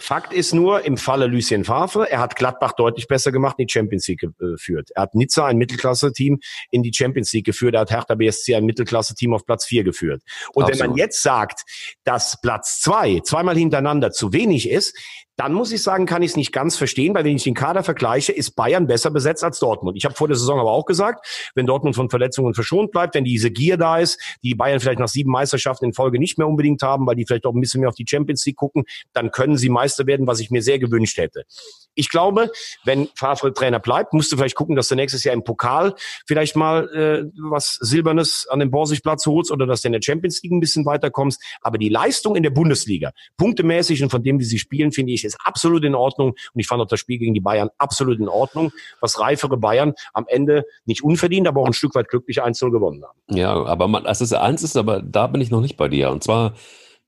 [0.00, 3.72] Fakt ist nur, im Falle Lucien Favre, er hat Gladbach deutlich besser gemacht, in die
[3.72, 4.88] Champions League geführt.
[4.94, 7.74] Er hat Nizza, ein Mittelklasse-Team, in die Champions League geführt.
[7.74, 10.22] Er hat Hertha BSC, ein Mittelklasse-Team, auf Platz vier geführt.
[10.54, 10.80] Und Absolut.
[10.80, 11.64] wenn man jetzt sagt,
[12.04, 14.96] dass Platz zwei zweimal hintereinander zu wenig ist,
[15.36, 17.82] dann muss ich sagen, kann ich es nicht ganz verstehen, weil wenn ich den Kader
[17.82, 19.96] vergleiche, ist Bayern besser besetzt als Dortmund.
[19.96, 23.24] Ich habe vor der Saison aber auch gesagt, wenn Dortmund von Verletzungen verschont bleibt, wenn
[23.24, 26.82] diese Gier da ist, die Bayern vielleicht nach sieben Meisterschaften in Folge nicht mehr unbedingt
[26.82, 29.56] haben, weil die vielleicht auch ein bisschen mehr auf die Champions League gucken, dann können
[29.56, 31.44] sie Meister werden, was ich mir sehr gewünscht hätte.
[31.94, 32.50] Ich glaube,
[32.84, 35.94] wenn Favre Trainer bleibt, musst du vielleicht gucken, dass du nächstes Jahr im Pokal
[36.26, 40.42] vielleicht mal äh, was Silbernes an den Borsigplatz holst oder dass du in der Champions
[40.42, 41.42] League ein bisschen weiterkommst.
[41.60, 45.24] Aber die Leistung in der Bundesliga, punktemäßig und von dem, wie sie spielen, finde ich,
[45.24, 46.30] ist absolut in Ordnung.
[46.30, 49.94] Und ich fand auch das Spiel gegen die Bayern absolut in Ordnung, was reifere Bayern
[50.12, 53.18] am Ende nicht unverdient, aber auch ein Stück weit glücklich 1-0 gewonnen haben.
[53.36, 56.10] Ja, aber man, also eins ist, aber da bin ich noch nicht bei dir.
[56.10, 56.54] Und zwar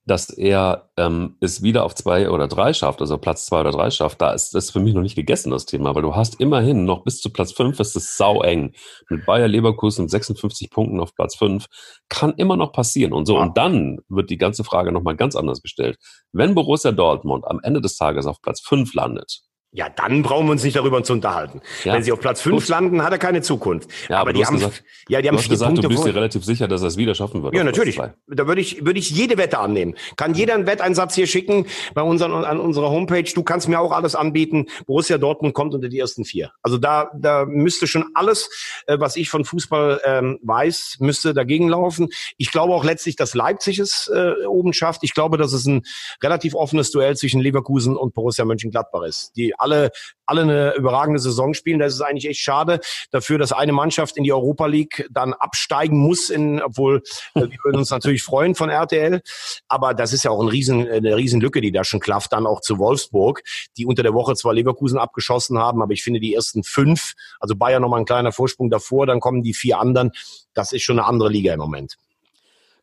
[0.04, 3.90] dass er ähm, es wieder auf zwei oder drei schafft, also Platz zwei oder drei
[3.90, 6.84] schafft, da ist das für mich noch nicht gegessen, das Thema, weil du hast immerhin
[6.84, 8.72] noch bis zu Platz fünf ist es sau eng.
[9.08, 11.66] Mit Bayer Leverkusen 56 Punkten auf Platz fünf
[12.08, 13.38] kann immer noch passieren und so.
[13.38, 15.98] Und dann wird die ganze Frage nochmal ganz anders gestellt.
[16.32, 19.42] Wenn Borussia Dortmund am Ende des Tages auf Platz fünf landet,
[19.74, 21.62] ja, dann brauchen wir uns nicht darüber zu unterhalten.
[21.84, 21.94] Ja.
[21.94, 23.88] Wenn sie auf Platz fünf landen, hat er keine Zukunft.
[24.08, 25.88] Ja, aber, aber die haben, gesagt, ja, die haben vier gesagt, Punkte.
[25.88, 27.54] Du bist dir relativ sicher, dass er es wieder schaffen wird.
[27.54, 27.96] Ja, natürlich.
[27.96, 29.94] Da würde ich, würde ich jede Wette annehmen.
[30.16, 33.24] Kann jeder einen Wetteinsatz hier schicken bei unseren, an unserer Homepage.
[33.34, 34.66] Du kannst mir auch alles anbieten.
[34.84, 36.52] Borussia Dortmund kommt unter die ersten vier.
[36.60, 38.50] Also da, da müsste schon alles,
[38.86, 42.10] äh, was ich von Fußball ähm, weiß, müsste dagegen laufen.
[42.36, 45.02] Ich glaube auch letztlich, dass Leipzig es äh, oben schafft.
[45.02, 45.82] Ich glaube, dass es ein
[46.22, 49.32] relativ offenes Duell zwischen Leverkusen und Borussia Mönchengladbach ist.
[49.36, 49.90] Die alle,
[50.26, 51.78] alle eine überragende Saison spielen.
[51.78, 55.98] Das ist eigentlich echt schade dafür, dass eine Mannschaft in die Europa League dann absteigen
[55.98, 57.02] muss, in, obwohl
[57.34, 59.22] äh, wir würden uns natürlich freuen von RTL.
[59.68, 62.60] Aber das ist ja auch ein riesen, eine Riesenlücke, die da schon klafft, dann auch
[62.60, 63.42] zu Wolfsburg,
[63.76, 67.56] die unter der Woche zwar Leverkusen abgeschossen haben, aber ich finde die ersten fünf, also
[67.56, 70.10] Bayern nochmal ein kleiner Vorsprung davor, dann kommen die vier anderen.
[70.54, 71.96] Das ist schon eine andere Liga im Moment.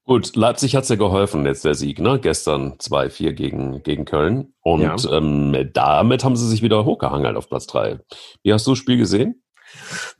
[0.10, 2.19] Gut, Leipzig hat's ja geholfen, jetzt der Sieg, ne?
[2.19, 4.56] Gestern 2-4 gegen, gegen Köln.
[4.63, 4.95] Und ja.
[5.15, 8.00] ähm, damit haben sie sich wieder hochgehangelt auf Platz 3.
[8.41, 9.43] Wie hast du das Spiel gesehen?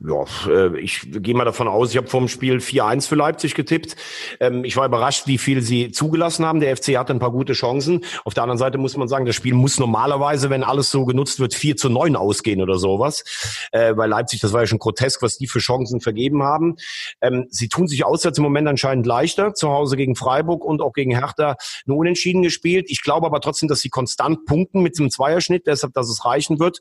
[0.00, 3.96] Ja, äh, ich gehe mal davon aus, ich habe vom Spiel 4-1 für Leipzig getippt.
[4.40, 6.60] Ähm, ich war überrascht, wie viel sie zugelassen haben.
[6.60, 8.04] Der FC hatte ein paar gute Chancen.
[8.24, 11.40] Auf der anderen Seite muss man sagen, das Spiel muss normalerweise, wenn alles so genutzt
[11.40, 13.24] wird, 4 zu 9 ausgehen oder sowas.
[13.72, 16.76] Äh, bei Leipzig, das war ja schon grotesk, was die für Chancen vergeben haben.
[17.20, 19.54] Ähm, sie tun sich auswärts im Moment anscheinend leichter.
[19.54, 22.86] Zu Hause gegen Freiburg und auch gegen Hertha nur unentschieden gespielt.
[22.88, 26.58] Ich glaube aber trotzdem, dass sie konstant punkten mit einem Zweierschnitt, deshalb, dass es reichen
[26.58, 26.78] wird.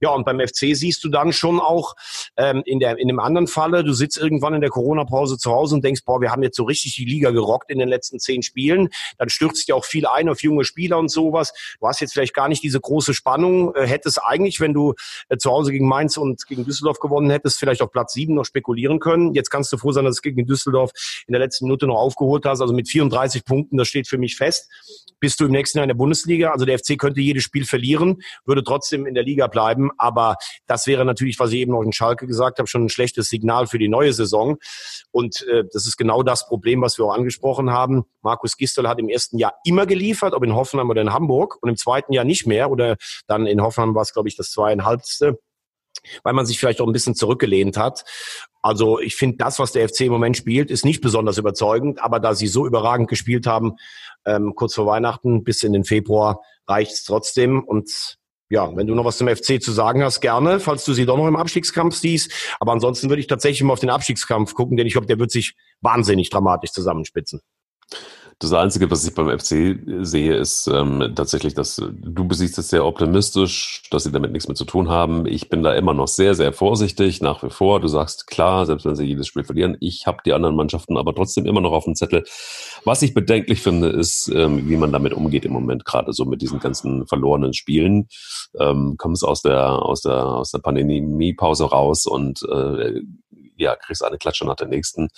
[0.00, 1.94] Ja, und beim FC siehst du dann schon auch,
[2.36, 5.74] ähm, in, der, in dem anderen Falle, du sitzt irgendwann in der Corona-Pause zu Hause
[5.74, 8.42] und denkst, boah, wir haben jetzt so richtig die Liga gerockt in den letzten zehn
[8.42, 8.88] Spielen.
[9.18, 11.52] Dann stürzt ja auch viel ein auf junge Spieler und sowas.
[11.80, 13.74] Du hast jetzt vielleicht gar nicht diese große Spannung.
[13.74, 14.94] Äh, hättest eigentlich, wenn du
[15.28, 18.44] äh, zu Hause gegen Mainz und gegen Düsseldorf gewonnen hättest, vielleicht auf Platz sieben noch
[18.44, 19.34] spekulieren können.
[19.34, 20.90] Jetzt kannst du froh sein, dass du gegen Düsseldorf
[21.26, 22.60] in der letzten Minute noch aufgeholt hast.
[22.60, 24.68] Also mit 34 Punkten, das steht für mich fest.
[25.20, 26.50] Bist du im nächsten Jahr in der Bundesliga?
[26.50, 29.90] Also der FC könnte jedes Spiel verlieren, würde trotzdem in der Liga bleiben.
[29.98, 33.66] Aber das wäre natürlich, was ich eben noch Schalke gesagt habe, schon ein schlechtes Signal
[33.66, 34.56] für die neue Saison.
[35.10, 38.04] Und äh, das ist genau das Problem, was wir auch angesprochen haben.
[38.22, 41.68] Markus Gistel hat im ersten Jahr immer geliefert, ob in Hoffenheim oder in Hamburg, und
[41.68, 42.70] im zweiten Jahr nicht mehr.
[42.70, 45.38] Oder dann in Hoffenheim war es, glaube ich, das zweieinhalbste
[46.22, 48.04] weil man sich vielleicht auch ein bisschen zurückgelehnt hat.
[48.62, 52.20] Also ich finde, das, was der FC im Moment spielt, ist nicht besonders überzeugend, aber
[52.20, 53.76] da sie so überragend gespielt haben,
[54.24, 57.62] ähm, kurz vor Weihnachten bis in den Februar, reicht es trotzdem.
[57.62, 58.18] Und
[58.50, 61.16] ja, wenn du noch was zum FC zu sagen hast, gerne, falls du sie doch
[61.16, 62.32] noch im Abstiegskampf siehst.
[62.58, 65.30] Aber ansonsten würde ich tatsächlich mal auf den Abstiegskampf gucken, denn ich glaube, der wird
[65.30, 67.40] sich wahnsinnig dramatisch zusammenspitzen.
[68.42, 72.86] Das Einzige, was ich beim FC sehe, ist ähm, tatsächlich, dass du besiehst es sehr
[72.86, 75.26] optimistisch, dass sie damit nichts mehr zu tun haben.
[75.26, 77.80] Ich bin da immer noch sehr, sehr vorsichtig, nach wie vor.
[77.80, 81.14] Du sagst, klar, selbst wenn sie jedes Spiel verlieren, ich habe die anderen Mannschaften aber
[81.14, 82.24] trotzdem immer noch auf dem Zettel.
[82.84, 86.40] Was ich bedenklich finde, ist, ähm, wie man damit umgeht im Moment, gerade so mit
[86.40, 88.08] diesen ganzen verlorenen Spielen.
[88.58, 93.02] Ähm, kommst aus der, aus der, aus der Pandemie-Pause raus und äh,
[93.58, 95.08] ja, kriegst eine Klatsche nach der nächsten.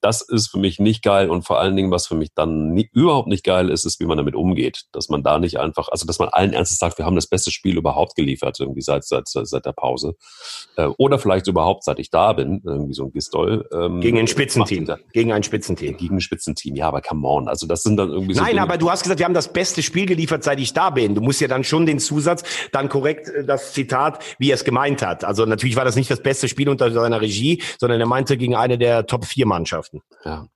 [0.00, 2.88] Das ist für mich nicht geil und vor allen Dingen, was für mich dann nie,
[2.92, 4.84] überhaupt nicht geil ist, ist, wie man damit umgeht.
[4.92, 7.50] Dass man da nicht einfach, also dass man allen Ernstes sagt, wir haben das beste
[7.50, 10.14] Spiel überhaupt geliefert, irgendwie seit, seit, seit der Pause.
[10.76, 13.68] Äh, oder vielleicht überhaupt, seit ich da bin, irgendwie so ein Gistol.
[13.72, 14.86] Ähm, gegen ein Spitzenteam.
[15.12, 15.96] Gegen ein Spitzenteam.
[15.96, 17.48] Gegen ein Spitzenteam, ja, aber come on.
[17.48, 18.40] Also das sind dann irgendwie so.
[18.40, 18.62] Nein, Dinge.
[18.62, 21.14] aber du hast gesagt, wir haben das beste Spiel geliefert, seit ich da bin.
[21.14, 24.64] Du musst ja dann schon den Zusatz, dann korrekt äh, das Zitat, wie er es
[24.64, 25.24] gemeint hat.
[25.24, 28.54] Also natürlich war das nicht das beste Spiel unter seiner Regie, sondern er meinte gegen
[28.54, 29.85] eine der Top-4-Mannschaften.
[30.24, 30.46] Ja.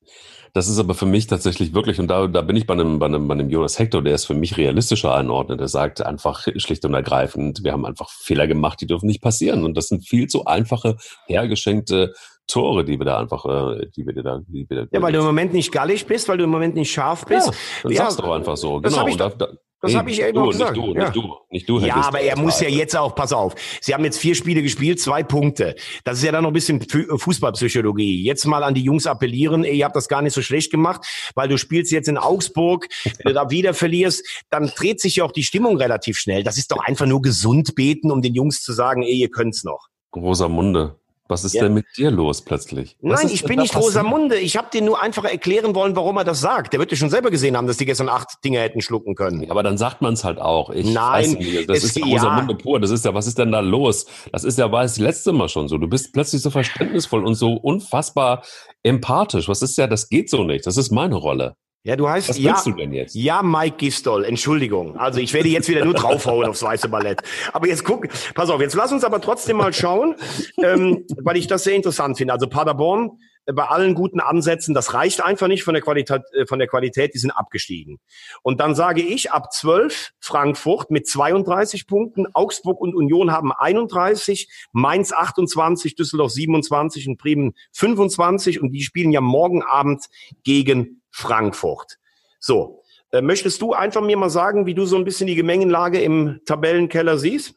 [0.52, 3.06] Das ist aber für mich tatsächlich wirklich, und da, da bin ich bei einem, bei,
[3.06, 5.60] einem, bei einem Jonas Hector, der ist für mich realistischer einordnet.
[5.60, 9.64] Der sagt einfach schlicht und ergreifend, wir haben einfach Fehler gemacht, die dürfen nicht passieren.
[9.64, 12.14] Und das sind viel zu einfache, hergeschenkte
[12.46, 15.20] Tore, die wir da einfach, äh, die wir da, die wir da Ja, weil du
[15.20, 17.46] im Moment nicht gallig bist, weil du im Moment nicht scharf bist.
[17.46, 18.80] Ja, dann ja, sagst du doch einfach so.
[18.80, 19.04] Genau.
[19.04, 19.48] Und da, da,
[19.80, 20.76] das habe ich eben du, gesagt.
[20.76, 21.04] Nicht du, ja.
[21.04, 21.78] nicht du, nicht du.
[21.80, 25.00] Ja, aber er muss ja jetzt auch, pass auf, Sie haben jetzt vier Spiele gespielt,
[25.00, 25.74] zwei Punkte.
[26.04, 28.22] Das ist ja dann noch ein bisschen Fußballpsychologie.
[28.22, 31.06] Jetzt mal an die Jungs appellieren, ey, ihr habt das gar nicht so schlecht gemacht,
[31.34, 35.24] weil du spielst jetzt in Augsburg, wenn du da wieder verlierst, dann dreht sich ja
[35.24, 36.42] auch die Stimmung relativ schnell.
[36.42, 39.64] Das ist doch einfach nur gesund beten, um den Jungs zu sagen, ey, ihr könnt's
[39.64, 39.88] noch.
[40.10, 40.99] Großer Munde.
[41.30, 41.62] Was ist ja.
[41.62, 42.96] denn mit dir los plötzlich?
[43.00, 44.36] Was Nein, ich bin nicht Rosamunde.
[44.36, 46.72] Ich habe dir nur einfach erklären wollen, warum er das sagt.
[46.72, 49.50] Der wird ja schon selber gesehen haben, dass die gestern acht Dinge hätten schlucken können.
[49.50, 50.70] Aber dann sagt man es halt auch.
[50.70, 52.80] Ich Nein, nicht, das ist ja Rosamunde pur.
[52.80, 54.06] Das ist ja, was ist denn da los?
[54.32, 55.78] Das ist ja, war das letzte Mal schon so.
[55.78, 58.42] Du bist plötzlich so verständnisvoll und so unfassbar
[58.82, 59.48] empathisch.
[59.48, 60.66] Was ist ja, das geht so nicht.
[60.66, 61.54] Das ist meine Rolle.
[61.82, 63.14] Ja, du heißt Was ja, du denn jetzt?
[63.14, 64.98] Ja, Mike Gistol, Entschuldigung.
[64.98, 67.22] Also ich werde jetzt wieder nur draufhauen aufs weiße Ballett.
[67.54, 70.14] Aber jetzt guck, pass auf, jetzt lass uns aber trotzdem mal schauen,
[70.62, 72.34] ähm, weil ich das sehr interessant finde.
[72.34, 73.12] Also Paderborn
[73.46, 76.68] äh, bei allen guten Ansätzen, das reicht einfach nicht von der Qualität, äh, von der
[76.68, 77.98] Qualität, die sind abgestiegen.
[78.42, 84.50] Und dann sage ich, ab 12 Frankfurt mit 32 Punkten, Augsburg und Union haben 31,
[84.72, 90.04] Mainz 28, Düsseldorf 27 und Bremen 25 und die spielen ja morgen Abend
[90.44, 91.98] gegen Frankfurt.
[92.38, 96.00] So, äh, möchtest du einfach mir mal sagen, wie du so ein bisschen die Gemengenlage
[96.00, 97.54] im Tabellenkeller siehst?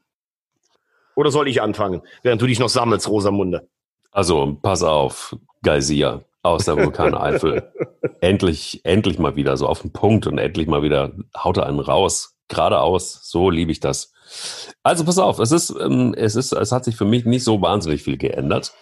[1.16, 3.68] Oder soll ich anfangen, während du dich noch sammelst, Rosamunde?
[4.12, 7.72] Also, pass auf, Geysir aus der Vulkaneifel.
[8.22, 11.80] endlich, endlich mal wieder so auf den Punkt und endlich mal wieder haut er einen
[11.80, 12.36] raus.
[12.50, 14.14] Geradeaus, so liebe ich das.
[14.84, 17.62] Also pass auf, es ist, ähm, es ist, es hat sich für mich nicht so
[17.62, 18.74] wahnsinnig viel geändert.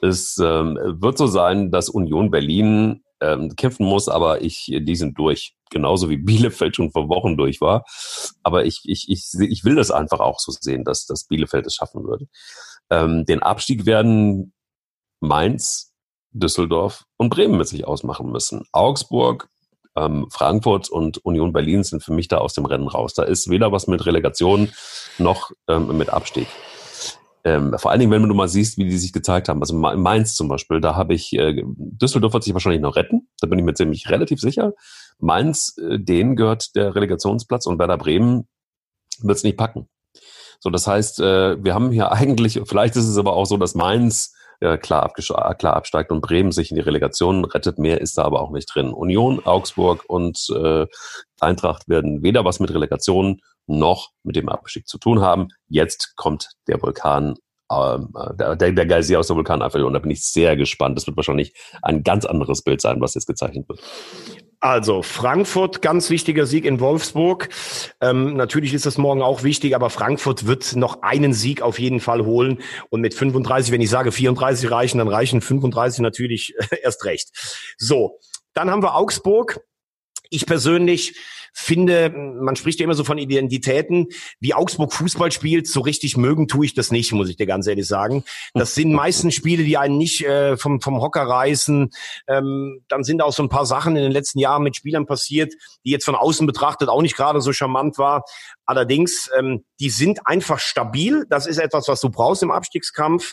[0.00, 5.18] Es ähm, wird so sein, dass Union Berlin ähm, kämpfen muss, aber ich, die sind
[5.18, 5.54] durch.
[5.70, 7.84] Genauso wie Bielefeld schon vor Wochen durch war.
[8.42, 11.74] Aber ich, ich, ich, ich will das einfach auch so sehen, dass, dass Bielefeld es
[11.74, 12.26] schaffen würde.
[12.90, 14.52] Ähm, den Abstieg werden
[15.20, 15.92] Mainz,
[16.32, 18.64] Düsseldorf und Bremen mit sich ausmachen müssen.
[18.72, 19.48] Augsburg,
[19.96, 23.14] ähm, Frankfurt und Union Berlin sind für mich da aus dem Rennen raus.
[23.14, 24.70] Da ist weder was mit Relegation
[25.18, 26.46] noch ähm, mit Abstieg.
[27.44, 29.60] Ähm, vor allen Dingen, wenn du mal siehst, wie die sich gezeigt haben.
[29.60, 33.28] Also in Mainz zum Beispiel, da habe ich, äh, Düsseldorf wird sich wahrscheinlich noch retten,
[33.40, 34.74] da bin ich mir ziemlich relativ sicher.
[35.18, 38.46] Mainz, äh, denen gehört der Relegationsplatz und Werder Bremen
[39.22, 39.88] wird es nicht packen.
[40.60, 43.74] So, das heißt, äh, wir haben hier eigentlich, vielleicht ist es aber auch so, dass
[43.74, 47.78] Mainz äh, klar, klar absteigt und Bremen sich in die Relegation rettet.
[47.78, 48.90] Mehr ist da aber auch nicht drin.
[48.90, 50.86] Union, Augsburg und äh,
[51.40, 55.48] Eintracht werden weder was mit Relegation noch mit dem Abstieg zu tun haben.
[55.68, 57.36] Jetzt kommt der Vulkan,
[57.72, 60.96] ähm, der, der Geysir aus der Vulkaneifel und da bin ich sehr gespannt.
[60.96, 63.80] Das wird wahrscheinlich ein ganz anderes Bild sein, was jetzt gezeichnet wird.
[64.62, 67.48] Also Frankfurt, ganz wichtiger Sieg in Wolfsburg.
[68.02, 71.98] Ähm, natürlich ist das morgen auch wichtig, aber Frankfurt wird noch einen Sieg auf jeden
[71.98, 72.60] Fall holen.
[72.90, 77.30] Und mit 35, wenn ich sage 34 reichen, dann reichen 35 natürlich erst recht.
[77.78, 78.18] So,
[78.52, 79.60] dann haben wir Augsburg.
[80.28, 81.16] Ich persönlich
[81.52, 84.06] finde, man spricht ja immer so von Identitäten,
[84.40, 87.66] wie Augsburg Fußball spielt, so richtig mögen tue ich das nicht, muss ich dir ganz
[87.66, 88.24] ehrlich sagen.
[88.54, 91.90] Das sind meistens Spiele, die einen nicht äh, vom, vom Hocker reißen.
[92.28, 95.52] Ähm, dann sind auch so ein paar Sachen in den letzten Jahren mit Spielern passiert,
[95.84, 98.24] die jetzt von außen betrachtet auch nicht gerade so charmant war.
[98.70, 101.26] Allerdings, ähm, die sind einfach stabil.
[101.28, 103.32] Das ist etwas, was du brauchst im Abstiegskampf.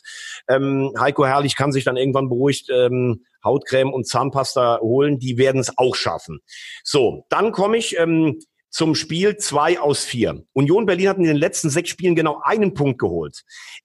[0.49, 5.19] Ähm, Heiko Herrlich kann sich dann irgendwann beruhigt ähm, Hautcreme und Zahnpasta holen.
[5.19, 6.39] Die werden es auch schaffen.
[6.83, 8.39] So, dann komme ich ähm,
[8.69, 10.43] zum Spiel zwei aus vier.
[10.53, 13.43] Union Berlin hat in den letzten sechs Spielen genau einen Punkt geholt.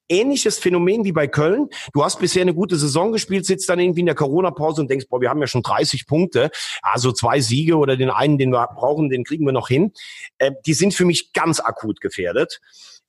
[0.09, 1.69] Ähnliches Phänomen wie bei Köln.
[1.95, 5.07] Du hast bisher eine gute Saison gespielt, sitzt dann irgendwie in der Corona-Pause und denkst,
[5.09, 6.51] boah, wir haben ja schon 30 Punkte.
[6.83, 9.93] Also zwei Siege oder den einen, den wir brauchen, den kriegen wir noch hin.
[10.39, 12.61] Äh, die sind für mich ganz akut gefährdet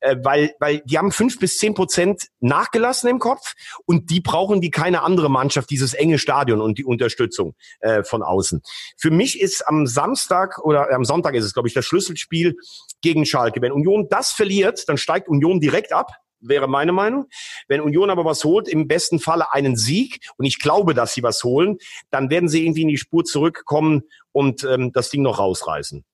[0.04, 3.54] äh, weil, weil die haben fünf bis zehn Prozent nachgelassen im Kopf
[3.86, 8.22] und die brauchen wie keine andere Mannschaft dieses enge Stadion und die Unterstützung äh, von
[8.22, 8.60] außen.
[8.98, 12.56] Für mich ist am Samstag oder am Sonntag ist es, glaube ich, das Schlüsselspiel
[13.00, 13.62] gegen Schalke.
[13.62, 16.10] Wenn Union das verliert, dann steigt Union direkt ab
[16.46, 17.24] wäre meine Meinung.
[17.68, 21.22] Wenn Union aber was holt, im besten Falle einen Sieg, und ich glaube, dass sie
[21.22, 21.78] was holen,
[22.10, 26.04] dann werden sie irgendwie in die Spur zurückkommen und ähm, das Ding noch rausreißen.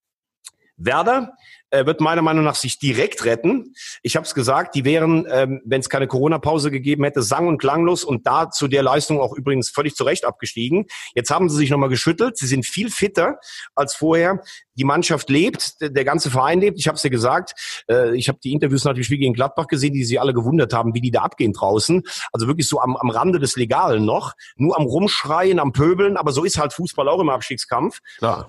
[0.77, 1.35] Werder
[1.71, 3.75] äh, wird meiner Meinung nach sich direkt retten.
[4.03, 7.59] Ich habe es gesagt, die wären, ähm, wenn es keine Corona-Pause gegeben hätte, sang- und
[7.59, 10.87] klanglos und da zu der Leistung auch übrigens völlig zu Recht abgestiegen.
[11.15, 12.37] Jetzt haben sie sich nochmal geschüttelt.
[12.37, 13.39] Sie sind viel fitter
[13.75, 14.43] als vorher.
[14.77, 16.79] Die Mannschaft lebt, der, ganze Verein lebt.
[16.79, 17.85] Ich habe es dir gesagt.
[17.89, 20.73] Äh, ich habe die Interviews nach dem Spiel gegen Gladbach gesehen, die sich alle gewundert
[20.73, 22.03] haben, wie die da abgehen draußen.
[22.33, 24.33] Also wirklich so am, am Rande des Legalen noch.
[24.57, 26.17] Nur am Rumschreien, am Pöbeln.
[26.17, 28.01] Aber so ist halt Fußball auch im Abstiegskampf.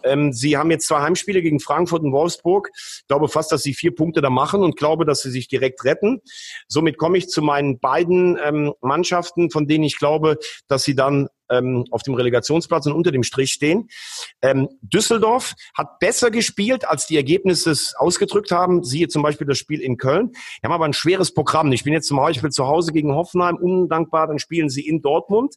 [0.03, 2.69] Ähm, sie haben jetzt zwei Heimspiele gegen Frankfurt und Wolfsburg
[3.11, 6.21] glaube fast, dass sie vier Punkte da machen und glaube, dass sie sich direkt retten.
[6.69, 10.37] Somit komme ich zu meinen beiden ähm, Mannschaften, von denen ich glaube,
[10.69, 13.89] dass sie dann ähm, auf dem Relegationsplatz und unter dem Strich stehen.
[14.41, 18.81] Ähm, Düsseldorf hat besser gespielt, als die Ergebnisse es ausgedrückt haben.
[18.85, 20.31] Siehe zum Beispiel das Spiel in Köln.
[20.31, 21.69] Die haben aber ein schweres Programm.
[21.73, 25.55] Ich bin jetzt zum Beispiel zu Hause gegen Hoffenheim, undankbar, dann spielen sie in Dortmund.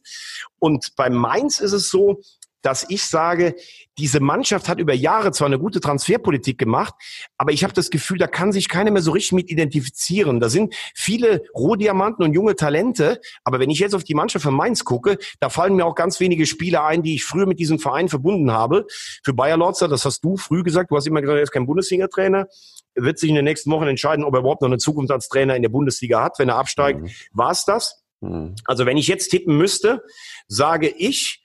[0.59, 2.21] Und bei Mainz ist es so,
[2.65, 3.55] dass ich sage,
[3.99, 6.95] diese Mannschaft hat über Jahre zwar eine gute Transferpolitik gemacht,
[7.37, 10.39] aber ich habe das Gefühl, da kann sich keiner mehr so richtig mit identifizieren.
[10.39, 14.55] Da sind viele Rohdiamanten und junge Talente, aber wenn ich jetzt auf die Mannschaft von
[14.55, 17.77] Mainz gucke, da fallen mir auch ganz wenige Spieler ein, die ich früher mit diesem
[17.77, 18.87] Verein verbunden habe.
[19.23, 21.67] Für Bayer Lorzer, das hast du früh gesagt, du hast immer gesagt, er ist kein
[21.67, 22.47] Bundesliga-Trainer,
[22.95, 25.55] wird sich in den nächsten Wochen entscheiden, ob er überhaupt noch eine Zukunft als Trainer
[25.55, 26.39] in der Bundesliga hat.
[26.39, 27.09] Wenn er absteigt, mhm.
[27.31, 28.03] war es das.
[28.21, 28.55] Mhm.
[28.65, 30.01] Also wenn ich jetzt tippen müsste,
[30.47, 31.43] sage ich,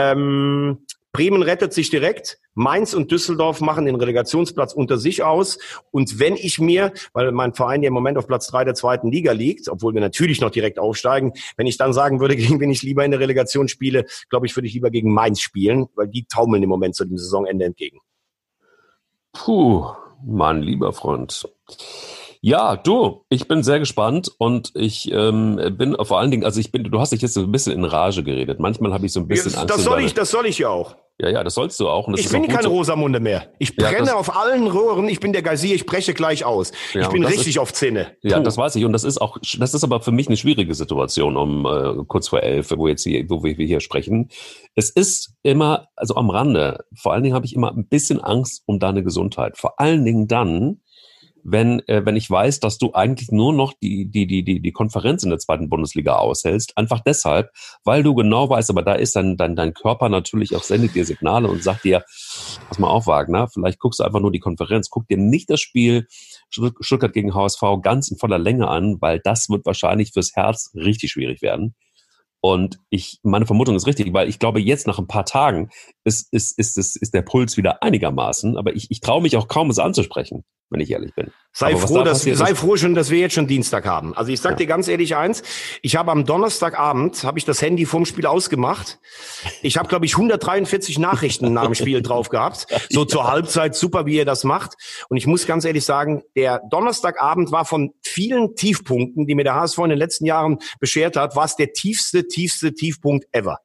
[0.00, 0.78] ähm,
[1.12, 2.38] Bremen rettet sich direkt.
[2.54, 5.58] Mainz und Düsseldorf machen den Relegationsplatz unter sich aus.
[5.90, 9.10] Und wenn ich mir, weil mein Verein ja im Moment auf Platz drei der zweiten
[9.10, 12.70] Liga liegt, obwohl wir natürlich noch direkt aufsteigen, wenn ich dann sagen würde, gegen wen
[12.70, 16.08] ich lieber in der Relegation spiele, glaube ich, würde ich lieber gegen Mainz spielen, weil
[16.08, 17.98] die taumeln im Moment zu dem Saisonende entgegen.
[19.32, 19.86] Puh,
[20.24, 21.48] mein lieber Freund.
[22.42, 26.72] Ja, du, ich bin sehr gespannt und ich ähm, bin vor allen Dingen, also ich
[26.72, 28.58] bin, du hast dich jetzt so ein bisschen in Rage geredet.
[28.60, 29.74] Manchmal habe ich so ein bisschen das, Angst.
[29.74, 30.96] Das soll ich, das soll ich ja auch.
[31.20, 32.08] Ja, ja, das sollst du auch.
[32.14, 32.70] ich bin keine so.
[32.70, 33.52] Rosamunde mehr.
[33.58, 35.06] Ich brenne ja, auf allen Röhren.
[35.06, 36.72] Ich bin der Geysir, ich breche gleich aus.
[36.94, 38.16] Ja, ich bin richtig ist, auf Zähne.
[38.22, 38.86] Ja, das weiß ich.
[38.86, 42.28] Und das ist auch, das ist aber für mich eine schwierige Situation um äh, kurz
[42.28, 44.30] vor elf, wo jetzt hier, wo wir hier sprechen.
[44.74, 48.62] Es ist immer, also am Rande, vor allen Dingen habe ich immer ein bisschen Angst
[48.64, 49.58] um deine Gesundheit.
[49.58, 50.80] Vor allen Dingen dann,
[51.44, 54.72] wenn, äh, wenn ich weiß, dass du eigentlich nur noch die, die, die, die, die
[54.72, 56.76] Konferenz in der zweiten Bundesliga aushältst.
[56.76, 57.50] Einfach deshalb,
[57.84, 61.04] weil du genau weißt, aber da ist dann dein, dein Körper natürlich auch, sendet dir
[61.04, 62.04] Signale und sagt dir,
[62.68, 65.60] pass mal auf, Wagner, vielleicht guckst du einfach nur die Konferenz, guck dir nicht das
[65.60, 66.06] Spiel
[66.50, 71.12] Stuttgart gegen HSV ganz in voller Länge an, weil das wird wahrscheinlich fürs Herz richtig
[71.12, 71.74] schwierig werden.
[72.42, 75.68] Und ich, meine Vermutung ist richtig, weil ich glaube, jetzt nach ein paar Tagen
[76.04, 79.48] ist, ist, ist, ist, ist der Puls wieder einigermaßen, aber ich, ich traue mich auch
[79.48, 81.32] kaum, es anzusprechen wenn ich ehrlich bin.
[81.52, 84.14] Sei froh, da dass, sei froh schon, dass wir jetzt schon Dienstag haben.
[84.16, 84.56] Also ich sag ja.
[84.58, 85.42] dir ganz ehrlich eins,
[85.82, 89.00] ich habe am Donnerstagabend, habe ich das Handy vorm Spiel ausgemacht.
[89.62, 92.66] Ich habe, glaube ich, 143 Nachrichten nach dem Spiel drauf gehabt.
[92.88, 94.74] So zur Halbzeit, super, wie ihr das macht.
[95.08, 99.56] Und ich muss ganz ehrlich sagen, der Donnerstagabend war von vielen Tiefpunkten, die mir der
[99.56, 103.58] HSV in den letzten Jahren beschert hat, war es der tiefste, tiefste Tiefpunkt ever.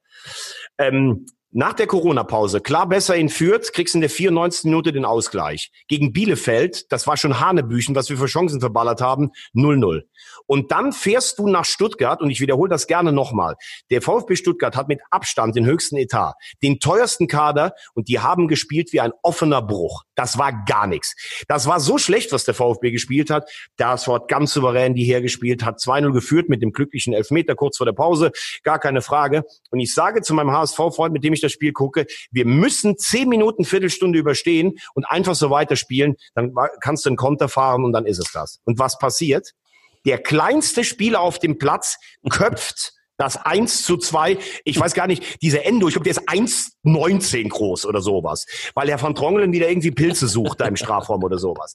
[0.78, 4.64] Ähm, nach der Corona-Pause, klar besser in Fürth, kriegst in der 94.
[4.64, 5.70] Minute den Ausgleich.
[5.88, 10.02] Gegen Bielefeld, das war schon Hanebüchen, was wir für Chancen verballert haben, 0-0.
[10.44, 13.54] Und dann fährst du nach Stuttgart, und ich wiederhole das gerne nochmal.
[13.90, 18.48] Der VfB Stuttgart hat mit Abstand den höchsten Etat, den teuersten Kader, und die haben
[18.48, 20.02] gespielt wie ein offener Bruch.
[20.14, 21.14] Das war gar nichts.
[21.48, 23.50] Das war so schlecht, was der VfB gespielt hat.
[23.78, 27.86] Das hat ganz souverän die hergespielt, hat 2-0 geführt mit dem glücklichen Elfmeter kurz vor
[27.86, 28.30] der Pause,
[28.62, 29.44] gar keine Frage.
[29.70, 33.28] Und ich sage zu meinem HSV-Freund, mit dem ich das Spiel gucke, wir müssen zehn
[33.28, 36.16] Minuten, Viertelstunde überstehen und einfach so weiterspielen.
[36.34, 38.60] Dann kannst du einen Konter fahren und dann ist es das.
[38.64, 39.52] Und was passiert?
[40.04, 41.98] Der kleinste Spieler auf dem Platz
[42.30, 46.28] köpft das 1 zu 2, ich weiß gar nicht, diese Endo, ich glaube, der ist
[46.28, 51.24] 1,19 groß oder sowas, weil Herr von Trongelen wieder irgendwie Pilze sucht da im Strafraum
[51.24, 51.72] oder sowas.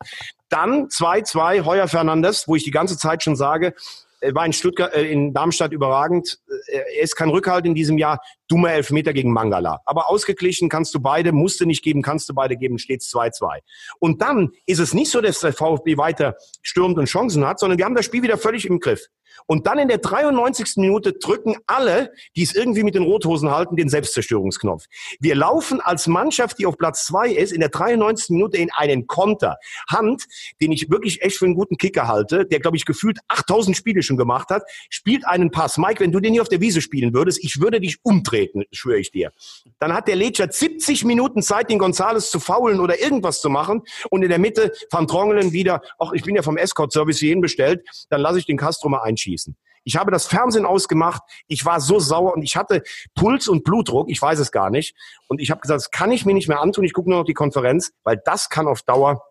[0.50, 3.74] Dann 2-2, Heuer Fernandes, wo ich die ganze Zeit schon sage,
[4.22, 6.40] Er war in Stuttgart, äh, in Darmstadt überragend.
[6.68, 8.20] Äh, er ist kein Rückhalt in diesem Jahr.
[8.48, 9.82] Dummer Elfmeter gegen Mangala.
[9.86, 13.60] Aber ausgeglichen kannst du beide, musste nicht geben, kannst du beide geben, steht 2-2.
[14.00, 17.78] Und dann ist es nicht so, dass der VfB weiter stürmt und Chancen hat, sondern
[17.78, 19.08] wir haben das Spiel wieder völlig im Griff.
[19.46, 20.78] Und dann in der 93.
[20.78, 24.86] Minute drücken alle, die es irgendwie mit den Rothosen halten, den Selbstzerstörungsknopf.
[25.20, 28.30] Wir laufen als Mannschaft, die auf Platz zwei ist, in der 93.
[28.30, 29.58] Minute in einen Konter.
[29.90, 30.26] Hand,
[30.62, 34.04] den ich wirklich echt für einen guten Kicker halte, der, glaube ich, gefühlt 8000 Spiele
[34.04, 35.78] schon gemacht hat, spielt einen Pass.
[35.78, 39.00] Mike, wenn du den hier auf der Wiese spielen würdest, ich würde dich umtreten, schwöre
[39.00, 39.32] ich dir.
[39.80, 43.82] Dann hat der Ledscher 70 Minuten Zeit, den Gonzales zu faulen oder irgendwas zu machen.
[44.10, 47.84] Und in der Mitte Van Drongelen wieder, ach, ich bin ja vom Escort-Service hierhin bestellt,
[48.10, 49.56] dann lasse ich den Castro mal einschießen schießen.
[49.84, 51.24] Ich habe das Fernsehen ausgemacht.
[51.48, 52.84] Ich war so sauer und ich hatte
[53.16, 54.10] Puls und Blutdruck.
[54.10, 54.96] Ich weiß es gar nicht.
[55.28, 56.84] Und ich habe gesagt, das kann ich mir nicht mehr antun.
[56.84, 59.24] Ich gucke nur noch die Konferenz, weil das kann auf Dauer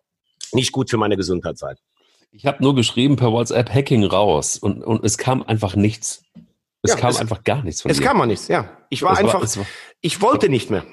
[0.51, 1.75] nicht gut für meine Gesundheit sein.
[2.31, 6.23] Ich habe nur geschrieben per WhatsApp Hacking raus und, und es kam einfach nichts.
[6.81, 8.03] Es ja, kam es, einfach gar nichts von Es dir.
[8.05, 8.77] kam mal nichts, ja.
[8.89, 9.65] Ich war es einfach, war, war,
[9.99, 10.83] ich wollte nicht mehr.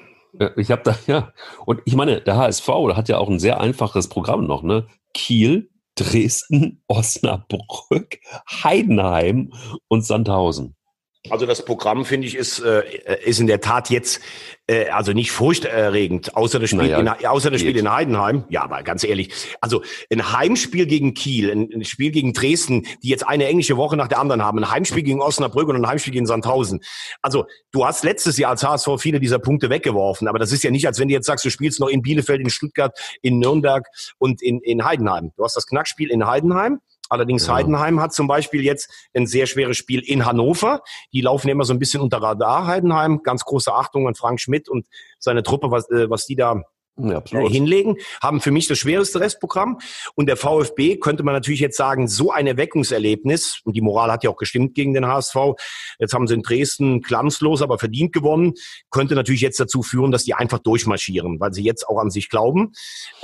[0.57, 1.33] Ich habe da, ja.
[1.65, 4.87] Und ich meine, der HSV der hat ja auch ein sehr einfaches Programm noch, ne?
[5.13, 8.19] Kiel, Dresden, Osnabrück,
[8.63, 9.51] Heidenheim
[9.89, 10.75] und Sandhausen.
[11.31, 12.83] Also das Programm, finde ich, ist, äh,
[13.23, 14.21] ist in der Tat jetzt
[14.67, 18.43] äh, also nicht furchterregend, außer das Spiel, naja, in, außer das Spiel in Heidenheim.
[18.49, 23.09] Ja, aber ganz ehrlich, also ein Heimspiel gegen Kiel, ein, ein, Spiel gegen Dresden, die
[23.09, 26.13] jetzt eine englische Woche nach der anderen haben, ein Heimspiel gegen Osnabrück und ein Heimspiel
[26.13, 26.81] gegen Sandhausen.
[27.21, 30.71] Also du hast letztes Jahr als HSV viele dieser Punkte weggeworfen, aber das ist ja
[30.71, 33.87] nicht, als wenn du jetzt sagst, du spielst noch in Bielefeld, in Stuttgart, in Nürnberg
[34.17, 35.31] und in, in Heidenheim.
[35.35, 36.79] Du hast das Knackspiel in Heidenheim
[37.09, 37.55] Allerdings ja.
[37.55, 40.81] Heidenheim hat zum Beispiel jetzt ein sehr schweres Spiel in Hannover.
[41.11, 43.23] Die laufen immer so ein bisschen unter Radar, Heidenheim.
[43.23, 44.87] Ganz große Achtung an Frank Schmidt und
[45.17, 46.63] seine Truppe, was, äh, was die da
[46.99, 49.79] ja, hinlegen, haben für mich das schwerste Restprogramm.
[50.15, 54.23] Und der VfB könnte man natürlich jetzt sagen, so ein Erweckungserlebnis, und die Moral hat
[54.23, 55.35] ja auch gestimmt gegen den HSV,
[55.99, 58.53] jetzt haben sie in Dresden glanzlos, aber verdient gewonnen,
[58.89, 62.29] könnte natürlich jetzt dazu führen, dass die einfach durchmarschieren, weil sie jetzt auch an sich
[62.29, 62.73] glauben.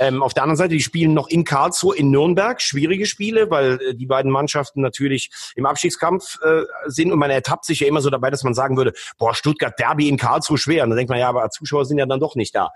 [0.00, 3.80] Ähm, auf der anderen Seite, die spielen noch in Karlsruhe, in Nürnberg, schwierige Spiele, weil
[3.80, 8.00] äh, die beiden Mannschaften natürlich im Abstiegskampf äh, sind und man ertappt sich ja immer
[8.00, 10.84] so dabei, dass man sagen würde, boah, Stuttgart Derby in Karlsruhe schwer.
[10.84, 12.70] Und dann denkt man, ja, aber Zuschauer sind ja dann doch nicht da.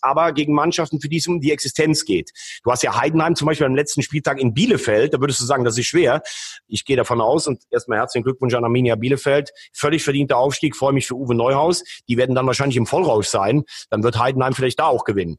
[0.00, 2.30] Aber gegen Mannschaften, für die es um die Existenz geht.
[2.64, 5.64] Du hast ja Heidenheim zum Beispiel am letzten Spieltag in Bielefeld, da würdest du sagen,
[5.64, 6.22] das ist schwer.
[6.68, 9.50] Ich gehe davon aus und erstmal herzlichen Glückwunsch an Arminia Bielefeld.
[9.72, 11.84] Völlig verdienter Aufstieg, freue mich für Uwe Neuhaus.
[12.08, 13.64] Die werden dann wahrscheinlich im Vollrausch sein.
[13.90, 15.38] Dann wird Heidenheim vielleicht da auch gewinnen.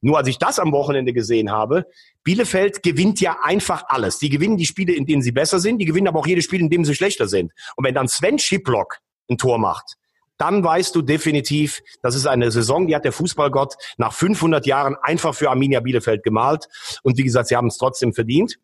[0.00, 1.86] Nur als ich das am Wochenende gesehen habe,
[2.22, 4.18] Bielefeld gewinnt ja einfach alles.
[4.18, 6.60] Die gewinnen die Spiele, in denen sie besser sind, die gewinnen aber auch jedes Spiel,
[6.60, 7.52] in dem sie schlechter sind.
[7.76, 8.98] Und wenn dann Sven Schiplock
[9.30, 9.96] ein Tor macht,
[10.38, 14.96] dann weißt du definitiv, das ist eine Saison, die hat der Fußballgott nach 500 Jahren
[15.00, 16.68] einfach für Arminia Bielefeld gemalt.
[17.02, 18.58] Und wie gesagt, sie haben es trotzdem verdient.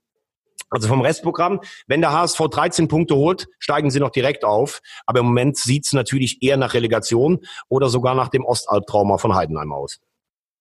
[0.70, 4.80] Also vom Restprogramm, wenn der HSV 13 Punkte holt, steigen sie noch direkt auf.
[5.04, 9.34] Aber im Moment sieht es natürlich eher nach Relegation oder sogar nach dem Ostalbtrauma von
[9.34, 10.00] Heidenheim aus.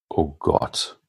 [0.10, 1.00] Oh Gott.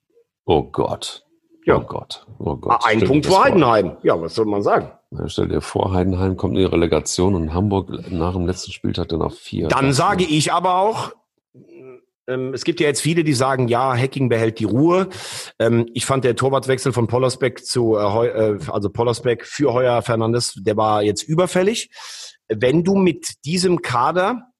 [0.44, 1.24] Oh Gott.
[1.64, 1.78] Ja.
[1.78, 2.26] Oh Gott.
[2.38, 2.80] Oh Gott.
[2.84, 3.96] Ein Punkt vor Heidenheim.
[4.02, 4.92] Ja, was soll man sagen?
[5.26, 9.22] Stell dir vor, Heidenheim kommt in die Relegation und Hamburg nach dem letzten Spieltag dann
[9.22, 9.68] auf vier.
[9.68, 11.12] Dann sage ich aber auch,
[12.28, 15.08] ähm, es gibt ja jetzt viele, die sagen, ja, Hacking behält die Ruhe.
[15.58, 20.54] Ähm, ich fand der Torwartwechsel von Pollersbeck zu, äh, äh, also Pollersbeck für Heuer Fernandes,
[20.58, 21.90] der war jetzt überfällig.
[22.48, 24.51] Wenn du mit diesem Kader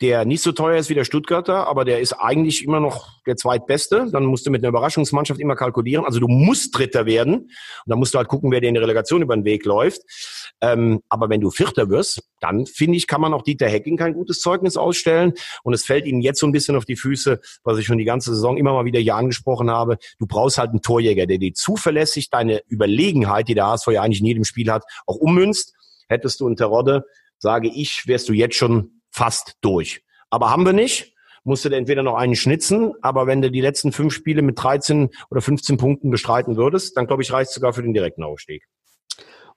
[0.00, 3.36] der nicht so teuer ist wie der Stuttgarter, aber der ist eigentlich immer noch der
[3.36, 4.08] zweitbeste.
[4.10, 6.06] Dann musst du mit einer Überraschungsmannschaft immer kalkulieren.
[6.06, 7.34] Also du musst Dritter werden.
[7.34, 7.50] Und
[7.84, 10.00] dann musst du halt gucken, wer dir in der Relegation über den Weg läuft.
[10.62, 14.14] Ähm, aber wenn du Vierter wirst, dann finde ich, kann man auch Dieter Hecking kein
[14.14, 15.34] gutes Zeugnis ausstellen.
[15.64, 18.04] Und es fällt ihnen jetzt so ein bisschen auf die Füße, was ich schon die
[18.04, 19.98] ganze Saison immer mal wieder hier angesprochen habe.
[20.18, 24.20] Du brauchst halt einen Torjäger, der dir zuverlässig deine Überlegenheit, die der HSV ja eigentlich
[24.20, 25.74] in jedem Spiel hat, auch ummünzt.
[26.08, 27.04] Hättest du einen Terodde,
[27.38, 30.02] sage ich, wärst du jetzt schon fast durch.
[30.30, 31.14] Aber haben wir nicht.
[31.42, 35.08] Musst du entweder noch einen schnitzen, aber wenn du die letzten fünf Spiele mit 13
[35.30, 38.66] oder 15 Punkten bestreiten würdest, dann glaube ich, reicht sogar für den direkten Aufstieg.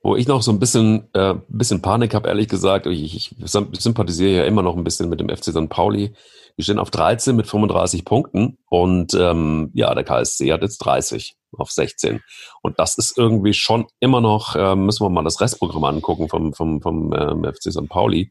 [0.01, 4.37] Wo ich noch so ein bisschen, äh, bisschen Panik habe, ehrlich gesagt, ich, ich sympathisiere
[4.37, 5.69] ja immer noch ein bisschen mit dem FC St.
[5.69, 6.13] Pauli.
[6.55, 11.35] Wir stehen auf 13 mit 35 Punkten und ähm, ja, der KSC hat jetzt 30
[11.57, 12.21] auf 16.
[12.61, 16.53] Und das ist irgendwie schon immer noch, äh, müssen wir mal das Restprogramm angucken vom,
[16.53, 17.87] vom, vom ähm, FC St.
[17.89, 18.29] Pauli.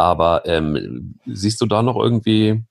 [0.00, 2.62] Aber ähm, siehst du da noch irgendwie,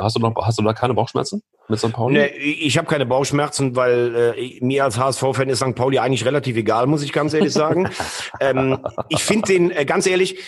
[0.00, 1.92] hast du noch, hast du da keine Bauchschmerzen mit St.
[1.92, 2.18] Pauli?
[2.18, 5.76] Nee, ich habe keine Bauchschmerzen, weil äh, mir als HSV-Fan ist St.
[5.76, 7.88] Pauli eigentlich relativ egal, muss ich ganz ehrlich sagen.
[8.40, 10.40] ähm, ich finde den, äh, ganz ehrlich,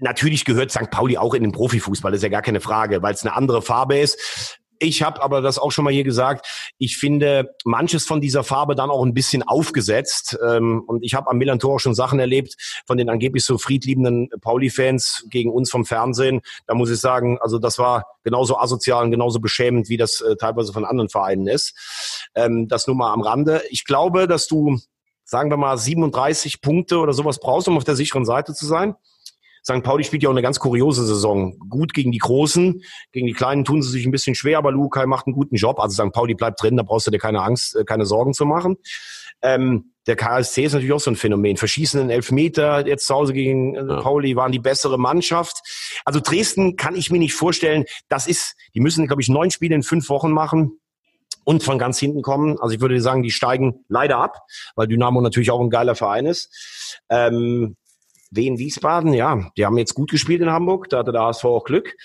[0.00, 0.90] natürlich gehört St.
[0.90, 3.62] Pauli auch in den Profifußball, das ist ja gar keine Frage, weil es eine andere
[3.62, 6.74] Farbe ist Ich habe aber das auch schon mal hier gesagt.
[6.78, 10.38] Ich finde manches von dieser Farbe dann auch ein bisschen aufgesetzt.
[10.46, 12.56] Ähm, und ich habe am Milan Tor schon Sachen erlebt
[12.86, 16.40] von den angeblich so friedliebenden Pauli-Fans gegen uns vom Fernsehen.
[16.66, 20.36] Da muss ich sagen, also das war genauso asozial und genauso beschämend, wie das äh,
[20.36, 22.28] teilweise von anderen Vereinen ist.
[22.34, 23.62] Ähm, das nur mal am Rande.
[23.70, 24.78] Ich glaube, dass du,
[25.24, 28.94] sagen wir mal, 37 Punkte oder sowas brauchst, um auf der sicheren Seite zu sein.
[29.68, 29.82] St.
[29.82, 31.58] Pauli spielt ja auch eine ganz kuriose Saison.
[31.68, 35.06] Gut gegen die Großen, gegen die Kleinen tun sie sich ein bisschen schwer, aber Lukai
[35.06, 35.80] macht einen guten Job.
[35.80, 36.12] Also St.
[36.12, 38.76] Pauli bleibt drin, da brauchst du dir keine Angst, äh, keine Sorgen zu machen.
[39.42, 41.56] Ähm, der KSC ist natürlich auch so ein Phänomen.
[41.56, 44.00] Verschießenden Elfmeter, jetzt zu Hause gegen äh, ja.
[44.02, 45.56] Pauli waren die bessere Mannschaft.
[46.04, 47.86] Also Dresden kann ich mir nicht vorstellen.
[48.08, 50.78] Das ist, die müssen, glaube ich, neun Spiele in fünf Wochen machen
[51.42, 52.56] und von ganz hinten kommen.
[52.60, 54.42] Also ich würde sagen, die steigen leider ab,
[54.76, 57.02] weil Dynamo natürlich auch ein geiler Verein ist.
[57.10, 57.74] Ähm,
[58.30, 61.64] Wien Wiesbaden, ja, die haben jetzt gut gespielt in Hamburg, da hatte der HSV auch
[61.64, 61.96] Glück.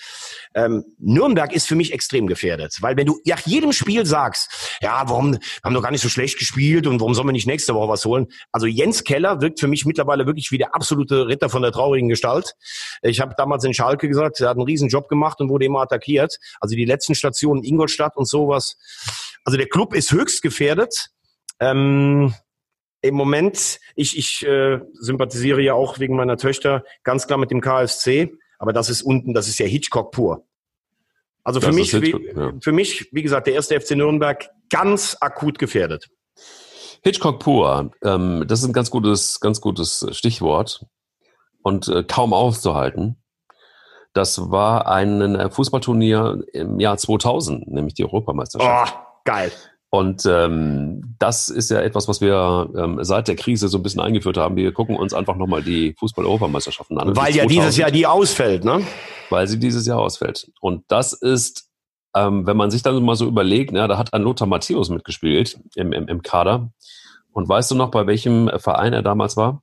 [0.54, 5.02] Ähm, Nürnberg ist für mich extrem gefährdet, weil wenn du nach jedem Spiel sagst, ja,
[5.06, 7.88] warum haben doch gar nicht so schlecht gespielt und warum sollen wir nicht nächste Woche
[7.88, 8.28] was holen?
[8.52, 12.08] Also Jens Keller wirkt für mich mittlerweile wirklich wie der absolute Ritter von der traurigen
[12.08, 12.54] Gestalt.
[13.02, 15.80] Ich habe damals in Schalke gesagt, er hat einen riesen Job gemacht und wurde immer
[15.80, 16.38] attackiert.
[16.60, 18.76] Also die letzten Stationen Ingolstadt und sowas.
[19.44, 21.10] Also der Club ist höchst gefährdet.
[21.60, 22.34] Ähm,
[23.02, 27.60] im Moment, ich, ich äh, sympathisiere ja auch wegen meiner Töchter ganz klar mit dem
[27.60, 30.46] KFC, aber das ist unten, das ist ja Hitchcock pur.
[31.44, 32.52] Also für mich, Hitchcock, wie, ja.
[32.60, 36.08] für mich, wie gesagt, der erste FC Nürnberg ganz akut gefährdet.
[37.02, 40.86] Hitchcock pur, ähm, das ist ein ganz gutes, ganz gutes Stichwort
[41.62, 43.16] und äh, kaum aufzuhalten.
[44.12, 48.94] Das war ein äh, Fußballturnier im Jahr 2000, nämlich die Europameisterschaft.
[48.96, 49.50] Oh, geil.
[49.94, 54.00] Und ähm, das ist ja etwas, was wir ähm, seit der Krise so ein bisschen
[54.00, 54.56] eingeführt haben.
[54.56, 57.14] Wir gucken uns einfach nochmal die Fußball-Europameisterschaften an.
[57.14, 58.80] Weil ja dieses Jahr die ausfällt, ne?
[59.28, 60.50] Weil sie dieses Jahr ausfällt.
[60.62, 61.68] Und das ist,
[62.16, 65.60] ähm, wenn man sich dann mal so überlegt, ja, da hat ein Lothar Matthäus mitgespielt
[65.74, 66.72] im, im, im Kader.
[67.32, 69.62] Und weißt du noch, bei welchem Verein er damals war?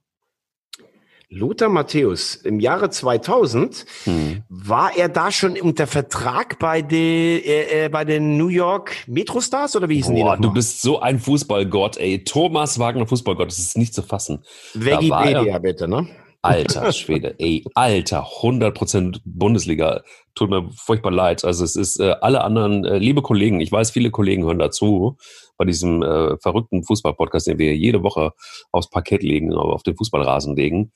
[1.32, 4.42] Lothar Matthäus, im Jahre 2000 hm.
[4.48, 9.76] war er da schon unter Vertrag bei, de, äh, äh, bei den New York Metrostars
[9.76, 10.42] oder wie hießen Boah, die?
[10.42, 12.24] Du bist so ein Fußballgott, ey.
[12.24, 14.42] Thomas Wagner Fußballgott, das ist nicht zu fassen.
[14.74, 16.08] Wikipedia bitte, ne?
[16.42, 20.02] Alter Schwede, ey, alter, 100% Bundesliga.
[20.34, 21.44] Tut mir furchtbar leid.
[21.44, 25.16] Also es ist äh, alle anderen, äh, liebe Kollegen, ich weiß, viele Kollegen hören dazu
[25.56, 28.32] bei diesem äh, verrückten Fußballpodcast, den wir jede Woche
[28.72, 30.90] aufs Parkett legen, auf den Fußballrasen legen.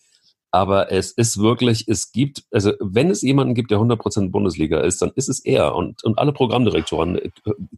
[0.54, 5.02] Aber es ist wirklich, es gibt, also wenn es jemanden gibt, der 100% Bundesliga ist,
[5.02, 7.18] dann ist es er und, und alle Programmdirektoren.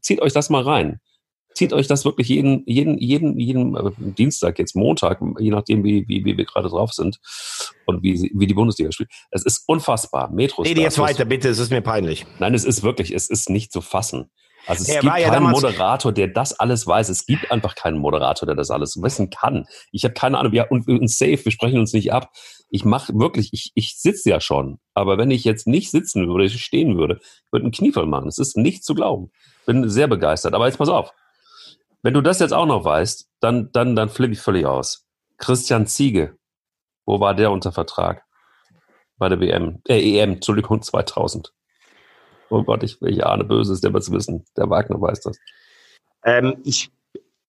[0.03, 1.01] Zieht euch das mal rein.
[1.55, 6.07] Zieht euch das wirklich jeden, jeden, jeden, jeden äh, Dienstag, jetzt Montag, je nachdem, wie,
[6.07, 7.19] wie, wie wir gerade drauf sind
[7.87, 9.09] und wie, wie die Bundesliga spielt.
[9.31, 10.31] Es ist unfassbar.
[10.31, 10.63] Metro.
[10.63, 12.27] Nee, jetzt weiter, bitte, es ist mir peinlich.
[12.41, 14.29] Nein, es ist wirklich, es ist nicht zu fassen.
[14.67, 17.09] Also es er gibt ja keinen Moderator, der das alles weiß.
[17.09, 19.67] Es gibt einfach keinen Moderator, der das alles wissen kann.
[19.93, 20.53] Ich habe keine Ahnung.
[20.53, 22.33] Ja, und, und safe, wir sprechen uns nicht ab.
[22.69, 24.79] Ich mache wirklich, ich, ich sitze ja schon.
[24.95, 28.29] Aber wenn ich jetzt nicht sitzen würde, ich stehen würde, würde einen Kniefall machen.
[28.29, 29.31] Es ist nicht zu glauben.
[29.67, 30.55] Bin sehr begeistert.
[30.55, 31.13] Aber jetzt pass auf.
[32.03, 35.07] Wenn du das jetzt auch noch weißt, dann, dann, dann flippe ich völlig aus.
[35.39, 36.37] Christian Ziege.
[37.05, 38.25] Wo war der unter Vertrag?
[39.19, 41.53] Bei der WM, äh, EM, Entschuldigung, 2000.
[42.49, 44.45] Oh Gott, ich, ich ahne Böses, der wird es wissen.
[44.57, 45.39] Der Wagner weiß das.
[46.25, 46.91] Ähm, ich,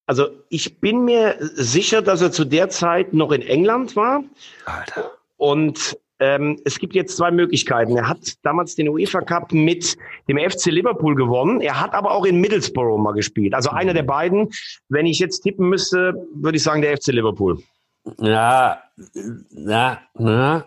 [0.08, 4.24] also ich bin mir sicher, dass er zu der Zeit noch in England war.
[4.66, 5.12] Alter.
[5.36, 7.96] Und ähm, es gibt jetzt zwei Möglichkeiten.
[7.98, 9.96] Er hat damals den UEFA Cup mit
[10.28, 11.62] dem FC Liverpool gewonnen.
[11.62, 13.54] Er hat aber auch in Middlesbrough mal gespielt.
[13.54, 14.50] Also einer der beiden.
[14.90, 17.62] Wenn ich jetzt tippen müsste, würde ich sagen der FC Liverpool.
[18.20, 18.82] Ja,
[19.52, 20.66] ja, na,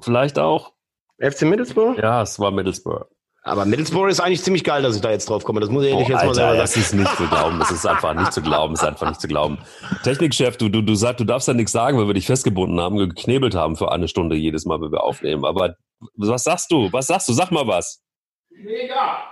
[0.00, 0.72] vielleicht auch.
[1.18, 1.98] FC Middlesbrough?
[1.98, 3.04] Ja, es war Middlesbrough.
[3.42, 5.60] Aber Middlesbrough ist eigentlich ziemlich geil, dass ich da jetzt drauf komme.
[5.60, 6.58] Das muss ich ehrlich oh, jetzt mal sagen.
[6.58, 7.58] Das ist nicht zu glauben.
[7.58, 8.74] Das ist einfach nicht zu glauben.
[8.74, 9.58] Das ist einfach nicht zu glauben.
[10.02, 12.98] Technikchef, du, du, du sagst, du darfst ja nichts sagen, weil wir dich festgebunden haben,
[12.98, 15.46] geknebelt haben für eine Stunde jedes Mal, wenn wir aufnehmen.
[15.46, 15.76] Aber
[16.16, 16.92] was sagst du?
[16.92, 17.32] Was sagst du?
[17.32, 18.02] Sag mal was.
[18.50, 19.22] Mega.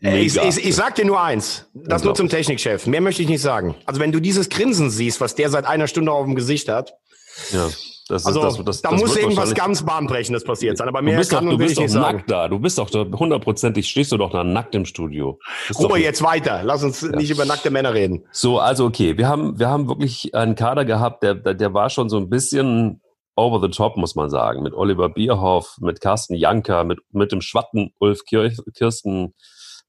[0.00, 0.16] Mega.
[0.16, 1.70] Ich, ich, ich sag dir nur eins.
[1.72, 2.86] Das nur zum Technikchef.
[2.88, 3.76] Mehr möchte ich nicht sagen.
[3.86, 6.94] Also wenn du dieses Grinsen siehst, was der seit einer Stunde auf dem Gesicht hat.
[7.52, 7.68] Ja.
[8.12, 10.86] Das also, ist, das, das, da das muss irgendwas ganz Bahnbrechendes passiert sein.
[10.86, 12.46] Aber mehr du bist kann doch, du bist doch nackt da.
[12.46, 15.38] Du bist doch hundertprozentig, stehst du doch da nackt im Studio.
[15.78, 16.60] Ruhe jetzt weiter.
[16.62, 17.08] Lass uns ja.
[17.08, 18.26] nicht über nackte Männer reden.
[18.30, 19.16] So, also okay.
[19.16, 23.00] Wir haben, wir haben wirklich einen Kader gehabt, der, der war schon so ein bisschen
[23.34, 24.62] over the top, muss man sagen.
[24.62, 29.32] Mit Oliver Bierhoff, mit Carsten Janker, mit, mit dem Schwatten Ulf Kirsten,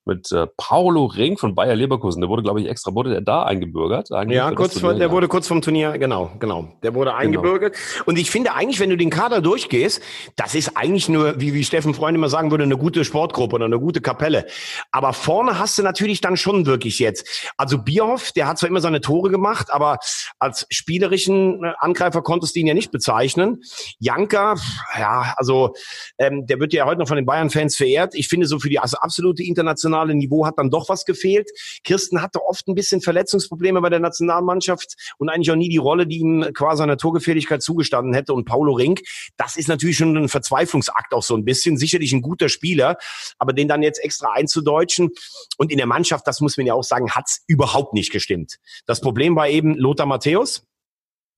[0.06, 2.20] mit äh, Paulo Ring von Bayer Leverkusen.
[2.20, 4.10] Der wurde, glaube ich, extra, wurde der da eingebürgert?
[4.28, 6.68] Ja, kurz vor, der wurde kurz vom Turnier, genau, genau.
[6.84, 7.22] Der wurde genau.
[7.22, 7.74] eingebürgert.
[7.74, 8.04] Genau.
[8.06, 10.02] Und ich finde eigentlich, wenn du den Kader durchgehst,
[10.36, 13.66] das ist eigentlich nur, wie, wie Steffen Freund immer sagen würde, eine gute Sportgruppe oder
[13.66, 14.46] eine gute Kapelle.
[14.92, 17.52] Aber vorne hast du natürlich dann schon wirklich jetzt.
[17.58, 20.00] Also Bierhoff, der hat zwar immer seine Tore gemacht, aber
[20.38, 23.62] als spielerischen äh, Angreifer konntest du ihn ja nicht bezeichnen.
[24.00, 24.56] Janka,
[25.00, 25.74] ja, also
[26.18, 28.16] ähm, der wird ja heute noch von den Bayern-Fans verehrt.
[28.16, 31.50] Ich finde so für die also absolute internationale Niveau hat dann doch was gefehlt.
[31.84, 36.08] Kirsten hatte oft ein bisschen Verletzungsprobleme bei der Nationalmannschaft und eigentlich auch nie die Rolle,
[36.08, 38.34] die ihm quasi einer Torgefährlichkeit zugestanden hätte.
[38.34, 39.02] Und Paulo Rink,
[39.38, 41.78] das ist natürlich schon ein Verzweiflungsakt auch so ein bisschen.
[41.78, 42.98] Sicherlich ein guter Spieler,
[43.38, 45.12] aber den dann jetzt extra einzudeutschen
[45.58, 48.58] und in der Mannschaft, das muss man ja auch sagen, hat's überhaupt nicht gestimmt.
[48.86, 50.66] Das Problem war eben Lothar Matthäus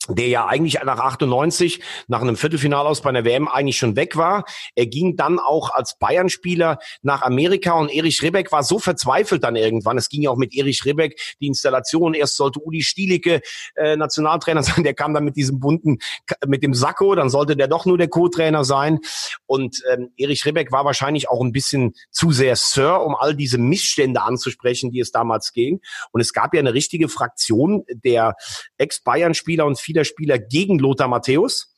[0.10, 4.16] der ja eigentlich nach 98 nach einem Viertelfinal aus bei einer WM eigentlich schon weg
[4.18, 4.45] war.
[4.76, 9.56] Er ging dann auch als Bayern-Spieler nach Amerika und Erich Ribbeck war so verzweifelt dann
[9.56, 9.97] irgendwann.
[9.97, 12.14] Es ging ja auch mit Erich Ribbeck die Installation.
[12.14, 13.41] Erst sollte Uli Stielicke
[13.76, 15.97] äh, Nationaltrainer sein, der kam dann mit diesem bunten,
[16.45, 18.99] mit dem Sakko, dann sollte der doch nur der Co-Trainer sein.
[19.45, 23.58] Und ähm, Erich Ribbeck war wahrscheinlich auch ein bisschen zu sehr Sir, um all diese
[23.58, 25.82] Missstände anzusprechen, die es damals ging.
[26.12, 28.36] Und es gab ja eine richtige Fraktion der
[28.78, 31.76] Ex-Bayern-Spieler und viele Spieler gegen Lothar Matthäus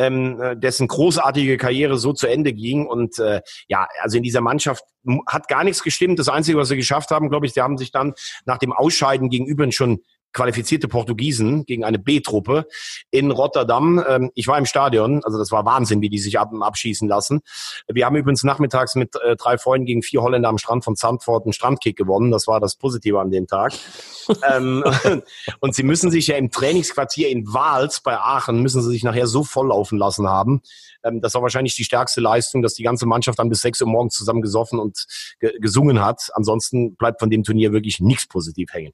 [0.00, 2.86] ähm, äh, dessen großartige Karriere so zu Ende ging.
[2.86, 4.84] Und äh, ja, also in dieser Mannschaft
[5.26, 6.18] hat gar nichts gestimmt.
[6.18, 8.14] Das Einzige, was sie geschafft haben, glaube ich, sie haben sich dann
[8.46, 10.00] nach dem Ausscheiden gegenüber schon
[10.32, 12.66] qualifizierte Portugiesen gegen eine B-Truppe
[13.10, 14.02] in Rotterdam.
[14.06, 17.40] Ähm, ich war im Stadion, also das war Wahnsinn, wie die sich ab abschießen lassen.
[17.88, 21.44] Wir haben übrigens nachmittags mit äh, drei Freunden gegen vier Holländer am Strand von Zandvoort
[21.44, 22.30] einen Strandkick gewonnen.
[22.30, 23.72] Das war das Positive an dem Tag.
[24.52, 24.84] ähm,
[25.60, 29.26] und sie müssen sich ja im Trainingsquartier in Wals bei Aachen, müssen sie sich nachher
[29.26, 30.62] so volllaufen lassen haben.
[31.04, 33.88] Ähm, das war wahrscheinlich die stärkste Leistung, dass die ganze Mannschaft dann bis sechs Uhr
[33.88, 35.06] morgens zusammen gesoffen und
[35.40, 36.30] ge gesungen hat.
[36.34, 38.92] Ansonsten bleibt von dem Turnier wirklich nichts positiv hängen.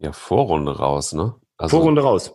[0.00, 1.34] Ja, Vorrunde raus, ne?
[1.58, 2.32] Also Vorrunde raus.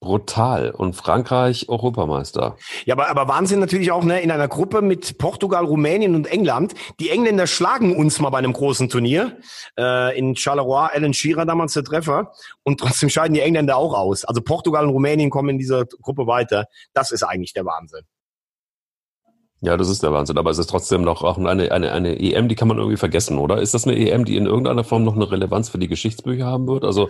[0.00, 0.70] Brutal.
[0.70, 2.56] Und Frankreich Europameister.
[2.84, 6.74] Ja, aber, aber Wahnsinn natürlich auch, ne, in einer Gruppe mit Portugal, Rumänien und England.
[7.00, 9.38] Die Engländer schlagen uns mal bei einem großen Turnier.
[9.78, 12.32] Äh, in Charleroi, Alan Shearer damals der Treffer.
[12.64, 14.26] Und trotzdem scheiden die Engländer auch aus.
[14.26, 16.66] Also Portugal und Rumänien kommen in dieser Gruppe weiter.
[16.92, 18.02] Das ist eigentlich der Wahnsinn.
[19.64, 20.36] Ja, das ist der Wahnsinn.
[20.36, 23.38] Aber es ist trotzdem noch auch eine, eine, eine EM, die kann man irgendwie vergessen,
[23.38, 23.62] oder?
[23.62, 26.66] Ist das eine EM, die in irgendeiner Form noch eine Relevanz für die Geschichtsbücher haben
[26.66, 26.84] wird?
[26.84, 27.08] Also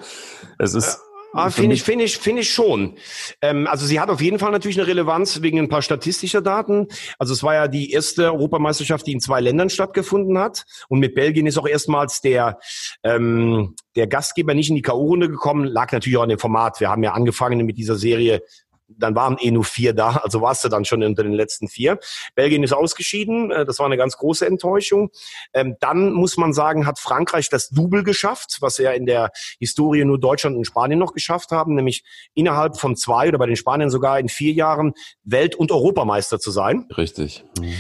[0.58, 1.00] es ist.
[1.36, 2.94] Ah, finde ich, finde ich, finde ich schon.
[3.42, 6.86] Ähm, also sie hat auf jeden Fall natürlich eine Relevanz wegen ein paar statistischer Daten.
[7.18, 10.64] Also es war ja die erste Europameisterschaft, die in zwei Ländern stattgefunden hat.
[10.88, 12.60] Und mit Belgien ist auch erstmals der,
[13.02, 15.64] ähm, der Gastgeber nicht in die K.O.-Runde gekommen.
[15.64, 16.78] Lag natürlich auch an dem Format.
[16.78, 18.40] Wir haben ja angefangen mit dieser Serie
[18.88, 21.98] dann waren eh nur vier da, also warst du dann schon unter den letzten vier.
[22.34, 25.10] Belgien ist ausgeschieden, äh, das war eine ganz große Enttäuschung.
[25.52, 30.04] Ähm, dann muss man sagen, hat Frankreich das Double geschafft, was ja in der Historie
[30.04, 32.04] nur Deutschland und Spanien noch geschafft haben, nämlich
[32.34, 36.50] innerhalb von zwei oder bei den Spaniern sogar in vier Jahren Welt- und Europameister zu
[36.50, 36.88] sein.
[36.96, 37.44] Richtig.
[37.58, 37.74] Mhm.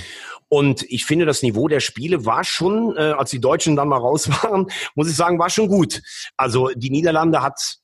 [0.48, 3.98] Und ich finde, das Niveau der Spiele war schon, äh, als die Deutschen dann mal
[3.98, 6.02] raus waren, muss ich sagen, war schon gut.
[6.36, 7.78] Also die Niederlande hat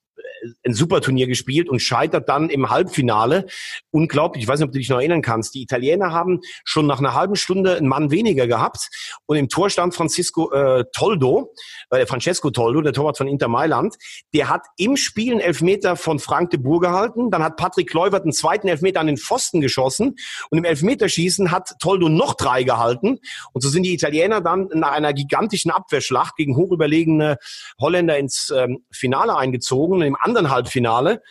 [0.65, 3.47] ein super Turnier gespielt und scheitert dann im Halbfinale.
[3.91, 5.55] Unglaublich, ich weiß nicht, ob du dich noch erinnern kannst.
[5.55, 8.89] Die Italiener haben schon nach einer halben Stunde einen Mann weniger gehabt
[9.27, 11.53] und im Tor stand Francisco äh, Toldo,
[11.91, 13.97] äh, Francesco Toldo, der Torwart von Inter Mailand.
[14.35, 17.31] Der hat im Spiel einen Elfmeter von Frank de Boer gehalten.
[17.31, 20.17] Dann hat Patrick Kluivert einen zweiten Elfmeter an den Pfosten geschossen
[20.51, 23.19] und im Elfmeterschießen hat Toldo noch drei gehalten.
[23.53, 27.37] Und so sind die Italiener dann nach einer gigantischen Abwehrschlacht gegen hochüberlegene
[27.81, 30.10] Holländer ins ähm, Finale eingezogen.
[30.11, 31.23] Im anderen Halbfinale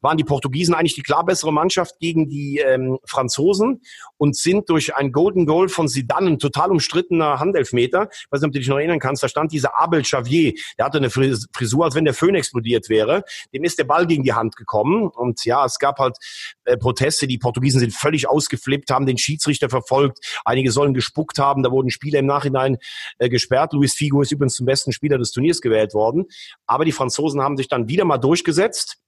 [0.00, 3.82] waren die Portugiesen eigentlich die klar bessere Mannschaft gegen die ähm, Franzosen
[4.16, 8.48] und sind durch ein Golden Goal von Zidane, ein total umstrittener Handelfmeter, ich weiß nicht,
[8.48, 11.84] ob du dich noch erinnern kannst, da stand dieser Abel Xavier, der hatte eine Frisur,
[11.84, 15.44] als wenn der Föhn explodiert wäre, dem ist der Ball gegen die Hand gekommen und
[15.44, 16.16] ja, es gab halt
[16.64, 21.62] äh, Proteste, die Portugiesen sind völlig ausgeflippt, haben den Schiedsrichter verfolgt, einige sollen gespuckt haben,
[21.62, 22.78] da wurden Spieler im Nachhinein
[23.18, 26.26] äh, gesperrt, Luis Figo ist übrigens zum besten Spieler des Turniers gewählt worden,
[26.66, 28.98] aber die Franzosen haben sich dann wieder mal durchgesetzt,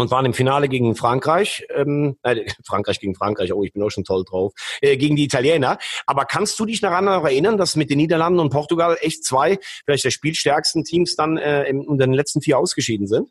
[0.00, 3.90] und waren im Finale gegen Frankreich, ähm, äh, Frankreich gegen Frankreich, oh, ich bin auch
[3.90, 5.78] schon toll drauf, äh, gegen die Italiener.
[6.06, 10.04] Aber kannst du dich daran erinnern, dass mit den Niederlanden und Portugal echt zwei, vielleicht
[10.04, 13.28] der spielstärksten Teams dann äh, in, in den letzten vier ausgeschieden sind?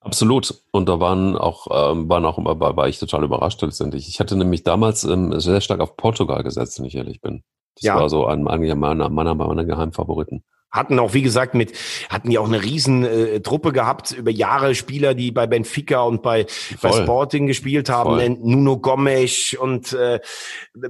[0.00, 0.62] Absolut.
[0.70, 4.08] Und da waren auch, ähm, waren auch war, war ich total überrascht letztendlich.
[4.08, 7.42] Ich hatte nämlich damals ähm, sehr stark auf Portugal gesetzt, wenn ich ehrlich bin.
[7.76, 7.96] Das ja.
[7.96, 11.72] war so ein, eigentlich meiner, meiner, meiner Geheimfavoriten hatten auch, wie gesagt, mit,
[12.08, 16.22] hatten ja auch eine riesen äh, Truppe gehabt, über Jahre Spieler, die bei Benfica und
[16.22, 16.46] bei,
[16.80, 18.16] bei Sporting gespielt haben.
[18.16, 18.28] Voll.
[18.40, 20.20] Nuno Gomes und äh,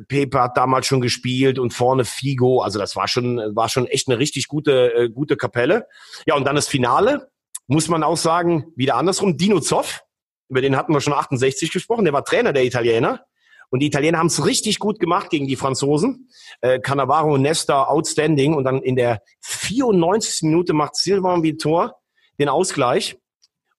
[0.08, 2.60] Pepe hat damals schon gespielt und vorne Figo.
[2.60, 5.86] Also das war schon, war schon echt eine richtig gute, äh, gute Kapelle.
[6.26, 7.30] Ja, und dann das Finale,
[7.66, 9.38] muss man auch sagen, wieder andersrum.
[9.38, 10.02] Dino Zoff,
[10.48, 13.24] über den hatten wir schon 68 gesprochen, der war Trainer der Italiener.
[13.70, 16.28] Und die Italiener haben es richtig gut gemacht gegen die Franzosen.
[16.60, 18.54] Äh, Cannavaro Nesta outstanding.
[18.54, 20.42] Und dann in der 94.
[20.42, 21.96] Minute macht Silva ein Tor
[22.38, 23.16] den Ausgleich.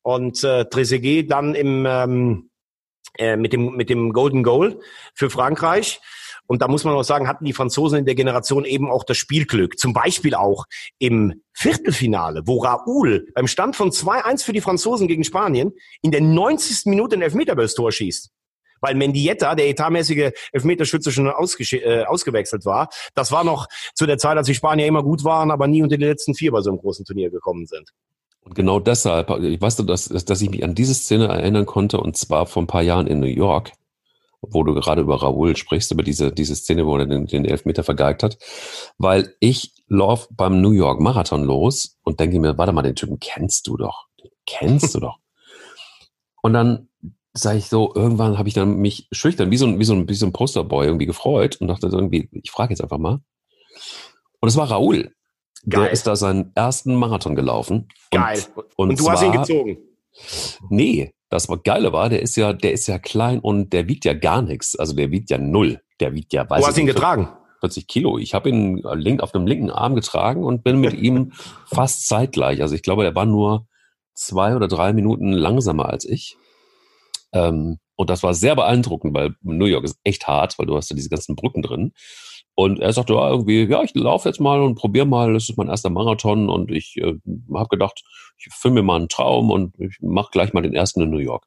[0.01, 2.49] Und äh, Trezeguet dann im, ähm,
[3.17, 4.79] äh, mit, dem, mit dem Golden Goal
[5.13, 5.99] für Frankreich.
[6.47, 9.17] Und da muss man auch sagen, hatten die Franzosen in der Generation eben auch das
[9.17, 9.77] Spielglück.
[9.77, 10.65] Zum Beispiel auch
[10.99, 15.71] im Viertelfinale, wo Raoul beim Stand von 2-1 für die Franzosen gegen Spanien
[16.01, 16.87] in der 90.
[16.87, 18.31] Minute ein Elfmeterbörs Tor schießt
[18.81, 22.89] weil Mendieta, der etatmäßige Elfmeterschütze, schon äh, ausgewechselt war.
[23.15, 25.97] Das war noch zu der Zeit, als die Spanier immer gut waren, aber nie unter
[25.97, 27.91] die letzten vier bei so einem großen Turnier gekommen sind.
[28.41, 32.17] Und genau deshalb, ich weiß, dass, dass ich mich an diese Szene erinnern konnte, und
[32.17, 33.71] zwar vor ein paar Jahren in New York,
[34.41, 37.83] wo du gerade über Raoul sprichst, über diese, diese Szene, wo er den, den Elfmeter
[37.83, 38.37] vergeigt hat,
[38.97, 43.19] weil ich laufe beim New York Marathon los und denke mir, warte mal, den Typen
[43.19, 44.07] kennst du doch.
[44.23, 45.17] Den kennst du doch.
[46.41, 46.89] Und dann
[47.33, 50.09] sage ich so, irgendwann habe ich dann mich schüchtern, wie so ein, wie so ein,
[50.09, 53.19] wie so ein Posterboy irgendwie gefreut und dachte irgendwie, ich frage jetzt einfach mal.
[54.39, 55.13] Und es war Raoul.
[55.69, 55.83] Geil.
[55.83, 57.87] Der ist da seinen ersten Marathon gelaufen.
[58.09, 58.43] Geil.
[58.55, 59.77] Und, und du zwar, hast ihn gezogen.
[60.69, 64.13] Nee, das geile war, der ist ja, der ist ja klein und der wiegt ja
[64.13, 64.77] gar nichts.
[64.77, 65.79] Also der wiegt ja null.
[65.99, 67.29] Der wiegt ja, weiß Du hast ihn getragen.
[67.61, 68.17] 40 Kilo.
[68.17, 71.31] Ich habe ihn link, auf dem linken Arm getragen und bin mit ihm
[71.65, 72.61] fast zeitgleich.
[72.61, 73.67] Also ich glaube, er war nur
[74.13, 76.37] zwei oder drei Minuten langsamer als ich.
[77.33, 80.89] Ähm, und das war sehr beeindruckend, weil New York ist echt hart, weil du hast
[80.89, 81.93] ja diese ganzen Brücken drin.
[82.55, 85.57] Und er sagte, ja, irgendwie, ja, ich laufe jetzt mal und probiere mal, das ist
[85.57, 87.13] mein erster Marathon und ich äh,
[87.53, 88.03] habe gedacht,
[88.37, 91.17] ich filme mir mal einen Traum und ich mache gleich mal den ersten in New
[91.17, 91.45] York.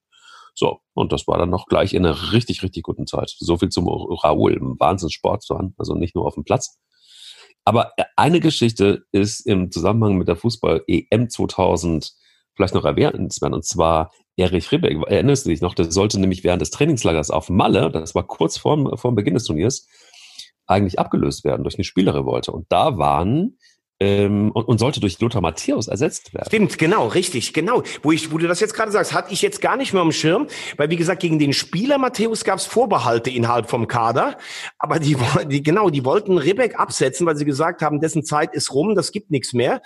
[0.55, 3.35] So, und das war dann noch gleich in einer richtig, richtig guten Zeit.
[3.37, 6.79] So viel zum Raoul, im Wahnsinnssport zu haben, also nicht nur auf dem Platz.
[7.65, 12.13] Aber eine Geschichte ist im Zusammenhang mit der Fußball-EM 2000
[12.55, 16.61] vielleicht noch erwähnenswert, und zwar Erich Ribbeck, erinnerst du dich noch, der sollte nämlich während
[16.61, 19.87] des Trainingslagers auf Malle, das war kurz vorm, vorm Beginn des Turniers,
[20.67, 22.51] eigentlich abgelöst werden durch eine Spielerrevolte.
[22.51, 23.59] Und da waren
[24.05, 26.47] ähm, und, und sollte durch Lothar Matthäus ersetzt werden.
[26.47, 27.83] Stimmt, genau, richtig, genau.
[28.03, 30.13] Wo, ich, wo du das jetzt gerade sagst, hatte ich jetzt gar nicht mehr am
[30.13, 30.47] Schirm,
[30.77, 34.37] weil wie gesagt, gegen den Spieler Matthäus gab es Vorbehalte innerhalb vom Kader,
[34.79, 38.75] aber die, die, genau, die wollten Ribbeck absetzen, weil sie gesagt haben, dessen Zeit ist
[38.75, 39.81] rum, das gibt nichts mehr.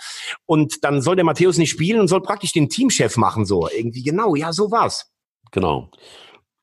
[0.45, 4.03] Und dann soll der Matthäus nicht spielen und soll praktisch den Teamchef machen, so irgendwie,
[4.03, 5.11] genau, ja, so war's.
[5.51, 5.89] Genau.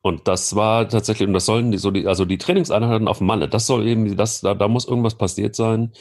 [0.03, 3.49] Und das war tatsächlich, und das sollen die, so die, also die Trainingseinheiten auf Malle,
[3.49, 5.93] das soll eben, das, da, da muss irgendwas passiert sein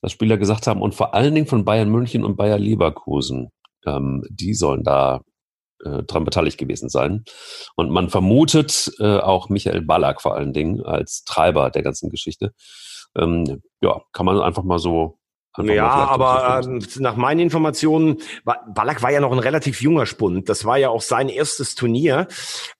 [0.00, 3.50] dass Spieler gesagt haben, und vor allen Dingen von Bayern München und Bayer Leverkusen,
[3.86, 5.20] ähm, die sollen da
[5.84, 7.24] äh, dran beteiligt gewesen sein.
[7.76, 12.52] Und man vermutet äh, auch Michael Ballack vor allen Dingen als Treiber der ganzen Geschichte.
[13.16, 15.19] Ähm, ja, kann man einfach mal so
[15.52, 20.48] Einfach ja, aber äh, nach meinen Informationen, Ballack war ja noch ein relativ junger Spund.
[20.48, 22.28] Das war ja auch sein erstes Turnier.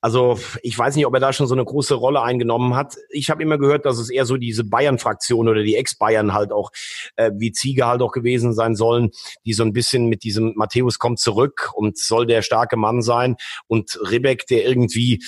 [0.01, 2.97] Also ich weiß nicht, ob er da schon so eine große Rolle eingenommen hat.
[3.11, 6.71] Ich habe immer gehört, dass es eher so diese Bayern-Fraktion oder die Ex-Bayern halt auch,
[7.17, 9.11] äh, wie Ziege halt auch gewesen sein sollen,
[9.45, 13.35] die so ein bisschen mit diesem Matthäus kommt zurück und soll der starke Mann sein.
[13.67, 15.21] Und Ribbeck, der irgendwie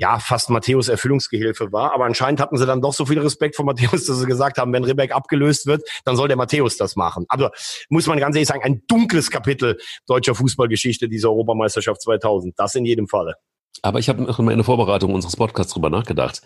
[0.00, 1.92] ja, fast Matthäus Erfüllungsgehilfe war.
[1.92, 4.72] Aber anscheinend hatten sie dann doch so viel Respekt vor Matthäus, dass sie gesagt haben,
[4.72, 7.26] wenn Ribbeck abgelöst wird, dann soll der Matthäus das machen.
[7.28, 7.52] Aber
[7.90, 12.58] muss man ganz ehrlich sagen, ein dunkles Kapitel deutscher Fußballgeschichte dieser Europameisterschaft 2000.
[12.58, 13.34] Das in jedem Falle.
[13.82, 16.40] Aber ich habe in der Vorbereitung unseres Podcasts drüber nachgedacht.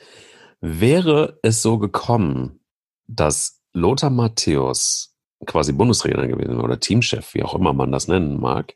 [0.61, 2.61] Wäre es so gekommen,
[3.07, 5.15] dass Lothar Matthäus
[5.47, 8.75] quasi Bundestrainer gewesen oder Teamchef, wie auch immer man das nennen mag,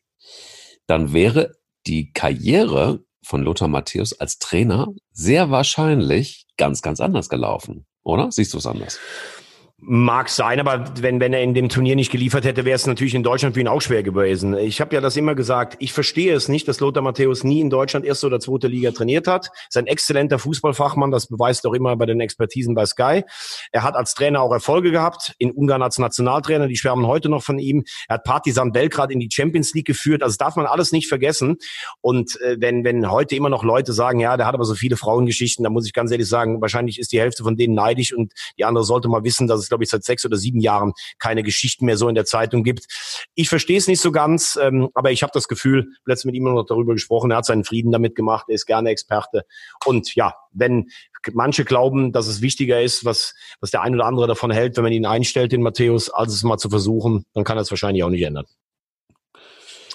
[0.87, 1.57] dann wäre
[1.87, 8.33] die Karriere von Lothar Matthäus als Trainer sehr wahrscheinlich ganz, ganz anders gelaufen, oder?
[8.33, 8.99] Siehst du es anders?
[9.81, 13.15] Mag sein, aber wenn, wenn er in dem Turnier nicht geliefert hätte, wäre es natürlich
[13.15, 14.59] in Deutschland für ihn auch schwer gewesen.
[14.59, 17.71] Ich habe ja das immer gesagt, ich verstehe es nicht, dass Lothar Matthäus nie in
[17.71, 19.51] Deutschland erste oder zweite Liga trainiert hat.
[19.69, 23.23] Ist ein exzellenter Fußballfachmann, das beweist auch immer bei den Expertisen bei Sky.
[23.71, 27.45] Er hat als Trainer auch Erfolge gehabt, in Ungarn als Nationaltrainer, die schwärmen heute noch
[27.45, 27.85] von ihm.
[28.09, 31.57] Er hat Partizan Belgrad in die Champions League geführt, also darf man alles nicht vergessen.
[32.01, 34.97] Und äh, wenn, wenn heute immer noch Leute sagen, ja, der hat aber so viele
[34.97, 38.33] Frauengeschichten, dann muss ich ganz ehrlich sagen, wahrscheinlich ist die Hälfte von denen neidisch und
[38.59, 41.43] die andere sollte mal wissen, dass es glaube ich, seit sechs oder sieben Jahren keine
[41.43, 42.87] Geschichten mehr so in der Zeitung gibt.
[43.35, 46.45] Ich verstehe es nicht so ganz, ähm, aber ich habe das Gefühl, letztens mit ihm
[46.45, 49.45] noch darüber gesprochen, er hat seinen Frieden damit gemacht, er ist gerne Experte.
[49.85, 50.89] Und ja, wenn
[51.33, 54.85] manche glauben, dass es wichtiger ist, was, was der ein oder andere davon hält, wenn
[54.85, 58.05] man ihn einstellt, den Matthäus, als es mal zu versuchen, dann kann er es wahrscheinlich
[58.05, 58.47] auch nicht ändern.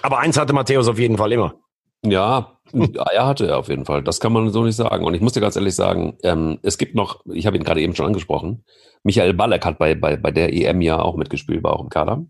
[0.01, 1.55] Aber eins hatte Matthäus auf jeden Fall immer.
[2.03, 4.03] Ja, er hatte er auf jeden Fall.
[4.03, 5.05] Das kann man so nicht sagen.
[5.05, 7.81] Und ich muss dir ganz ehrlich sagen, ähm, es gibt noch, ich habe ihn gerade
[7.81, 8.63] eben schon angesprochen,
[9.03, 12.25] Michael Ballack hat bei, bei, bei der EM ja auch mitgespielt, war auch im Kader.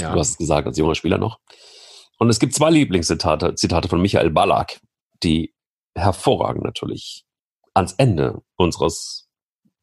[0.00, 0.12] Ja.
[0.12, 1.38] Du hast es gesagt, als junger Spieler noch.
[2.18, 4.80] Und es gibt zwei Lieblingszitate Zitate von Michael Ballack,
[5.22, 5.54] die
[5.94, 7.24] hervorragend natürlich
[7.74, 9.28] ans Ende unseres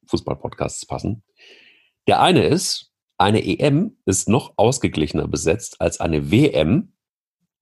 [0.07, 1.23] Fußballpodcasts passen.
[2.07, 6.93] Der eine ist, eine EM ist noch ausgeglichener besetzt als eine WM,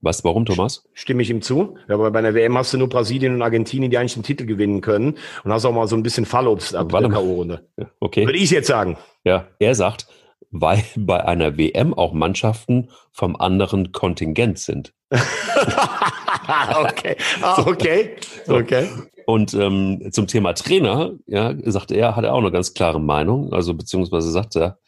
[0.01, 0.83] was, warum, Thomas?
[0.93, 1.75] Stimme ich ihm zu.
[1.87, 4.45] Ja, aber bei einer WM hast du nur Brasilien und Argentinien, die eigentlich den Titel
[4.45, 5.15] gewinnen können.
[5.43, 7.61] Und hast auch mal so ein bisschen Fallobst ab der K.O.-Runde.
[7.99, 8.25] Okay.
[8.25, 8.97] Würde ich jetzt sagen.
[9.23, 10.07] Ja, er sagt,
[10.51, 14.93] weil bei einer WM auch Mannschaften vom anderen Kontingent sind.
[16.83, 18.15] okay, ah, okay,
[18.47, 18.89] okay.
[19.25, 23.51] Und ähm, zum Thema Trainer, ja, sagte er, hat er auch eine ganz klare Meinung.
[23.51, 24.79] Also beziehungsweise sagt er,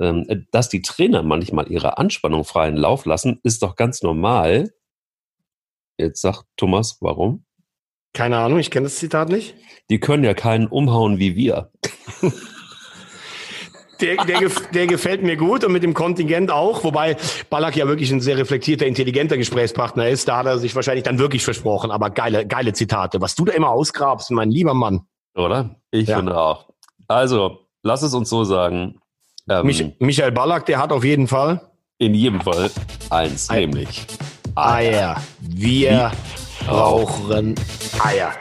[0.00, 4.70] ähm, dass die Trainer manchmal ihre Anspannung freien Lauf lassen, ist doch ganz normal.
[5.98, 7.44] Jetzt sagt Thomas, warum?
[8.14, 9.54] Keine Ahnung, ich kenne das Zitat nicht.
[9.90, 11.70] Die können ja keinen umhauen wie wir.
[14.00, 17.16] Der, der, der, gefällt mir gut und mit dem Kontingent auch, wobei
[17.50, 20.28] Ballack ja wirklich ein sehr reflektierter, intelligenter Gesprächspartner ist.
[20.28, 23.20] Da hat er sich wahrscheinlich dann wirklich versprochen, aber geile, geile Zitate.
[23.20, 25.00] Was du da immer ausgrabst, mein lieber Mann.
[25.34, 25.80] Oder?
[25.90, 26.16] Ich ja.
[26.16, 26.68] finde auch.
[27.08, 29.00] Also, lass es uns so sagen.
[29.48, 31.60] Ähm, Mich, Michael Ballack, der hat auf jeden Fall.
[31.98, 32.70] In jedem Fall
[33.10, 34.06] eins, Ei nämlich
[34.54, 35.16] Eier.
[35.40, 36.12] Wir
[36.66, 37.54] brauchen
[38.04, 38.32] Eier.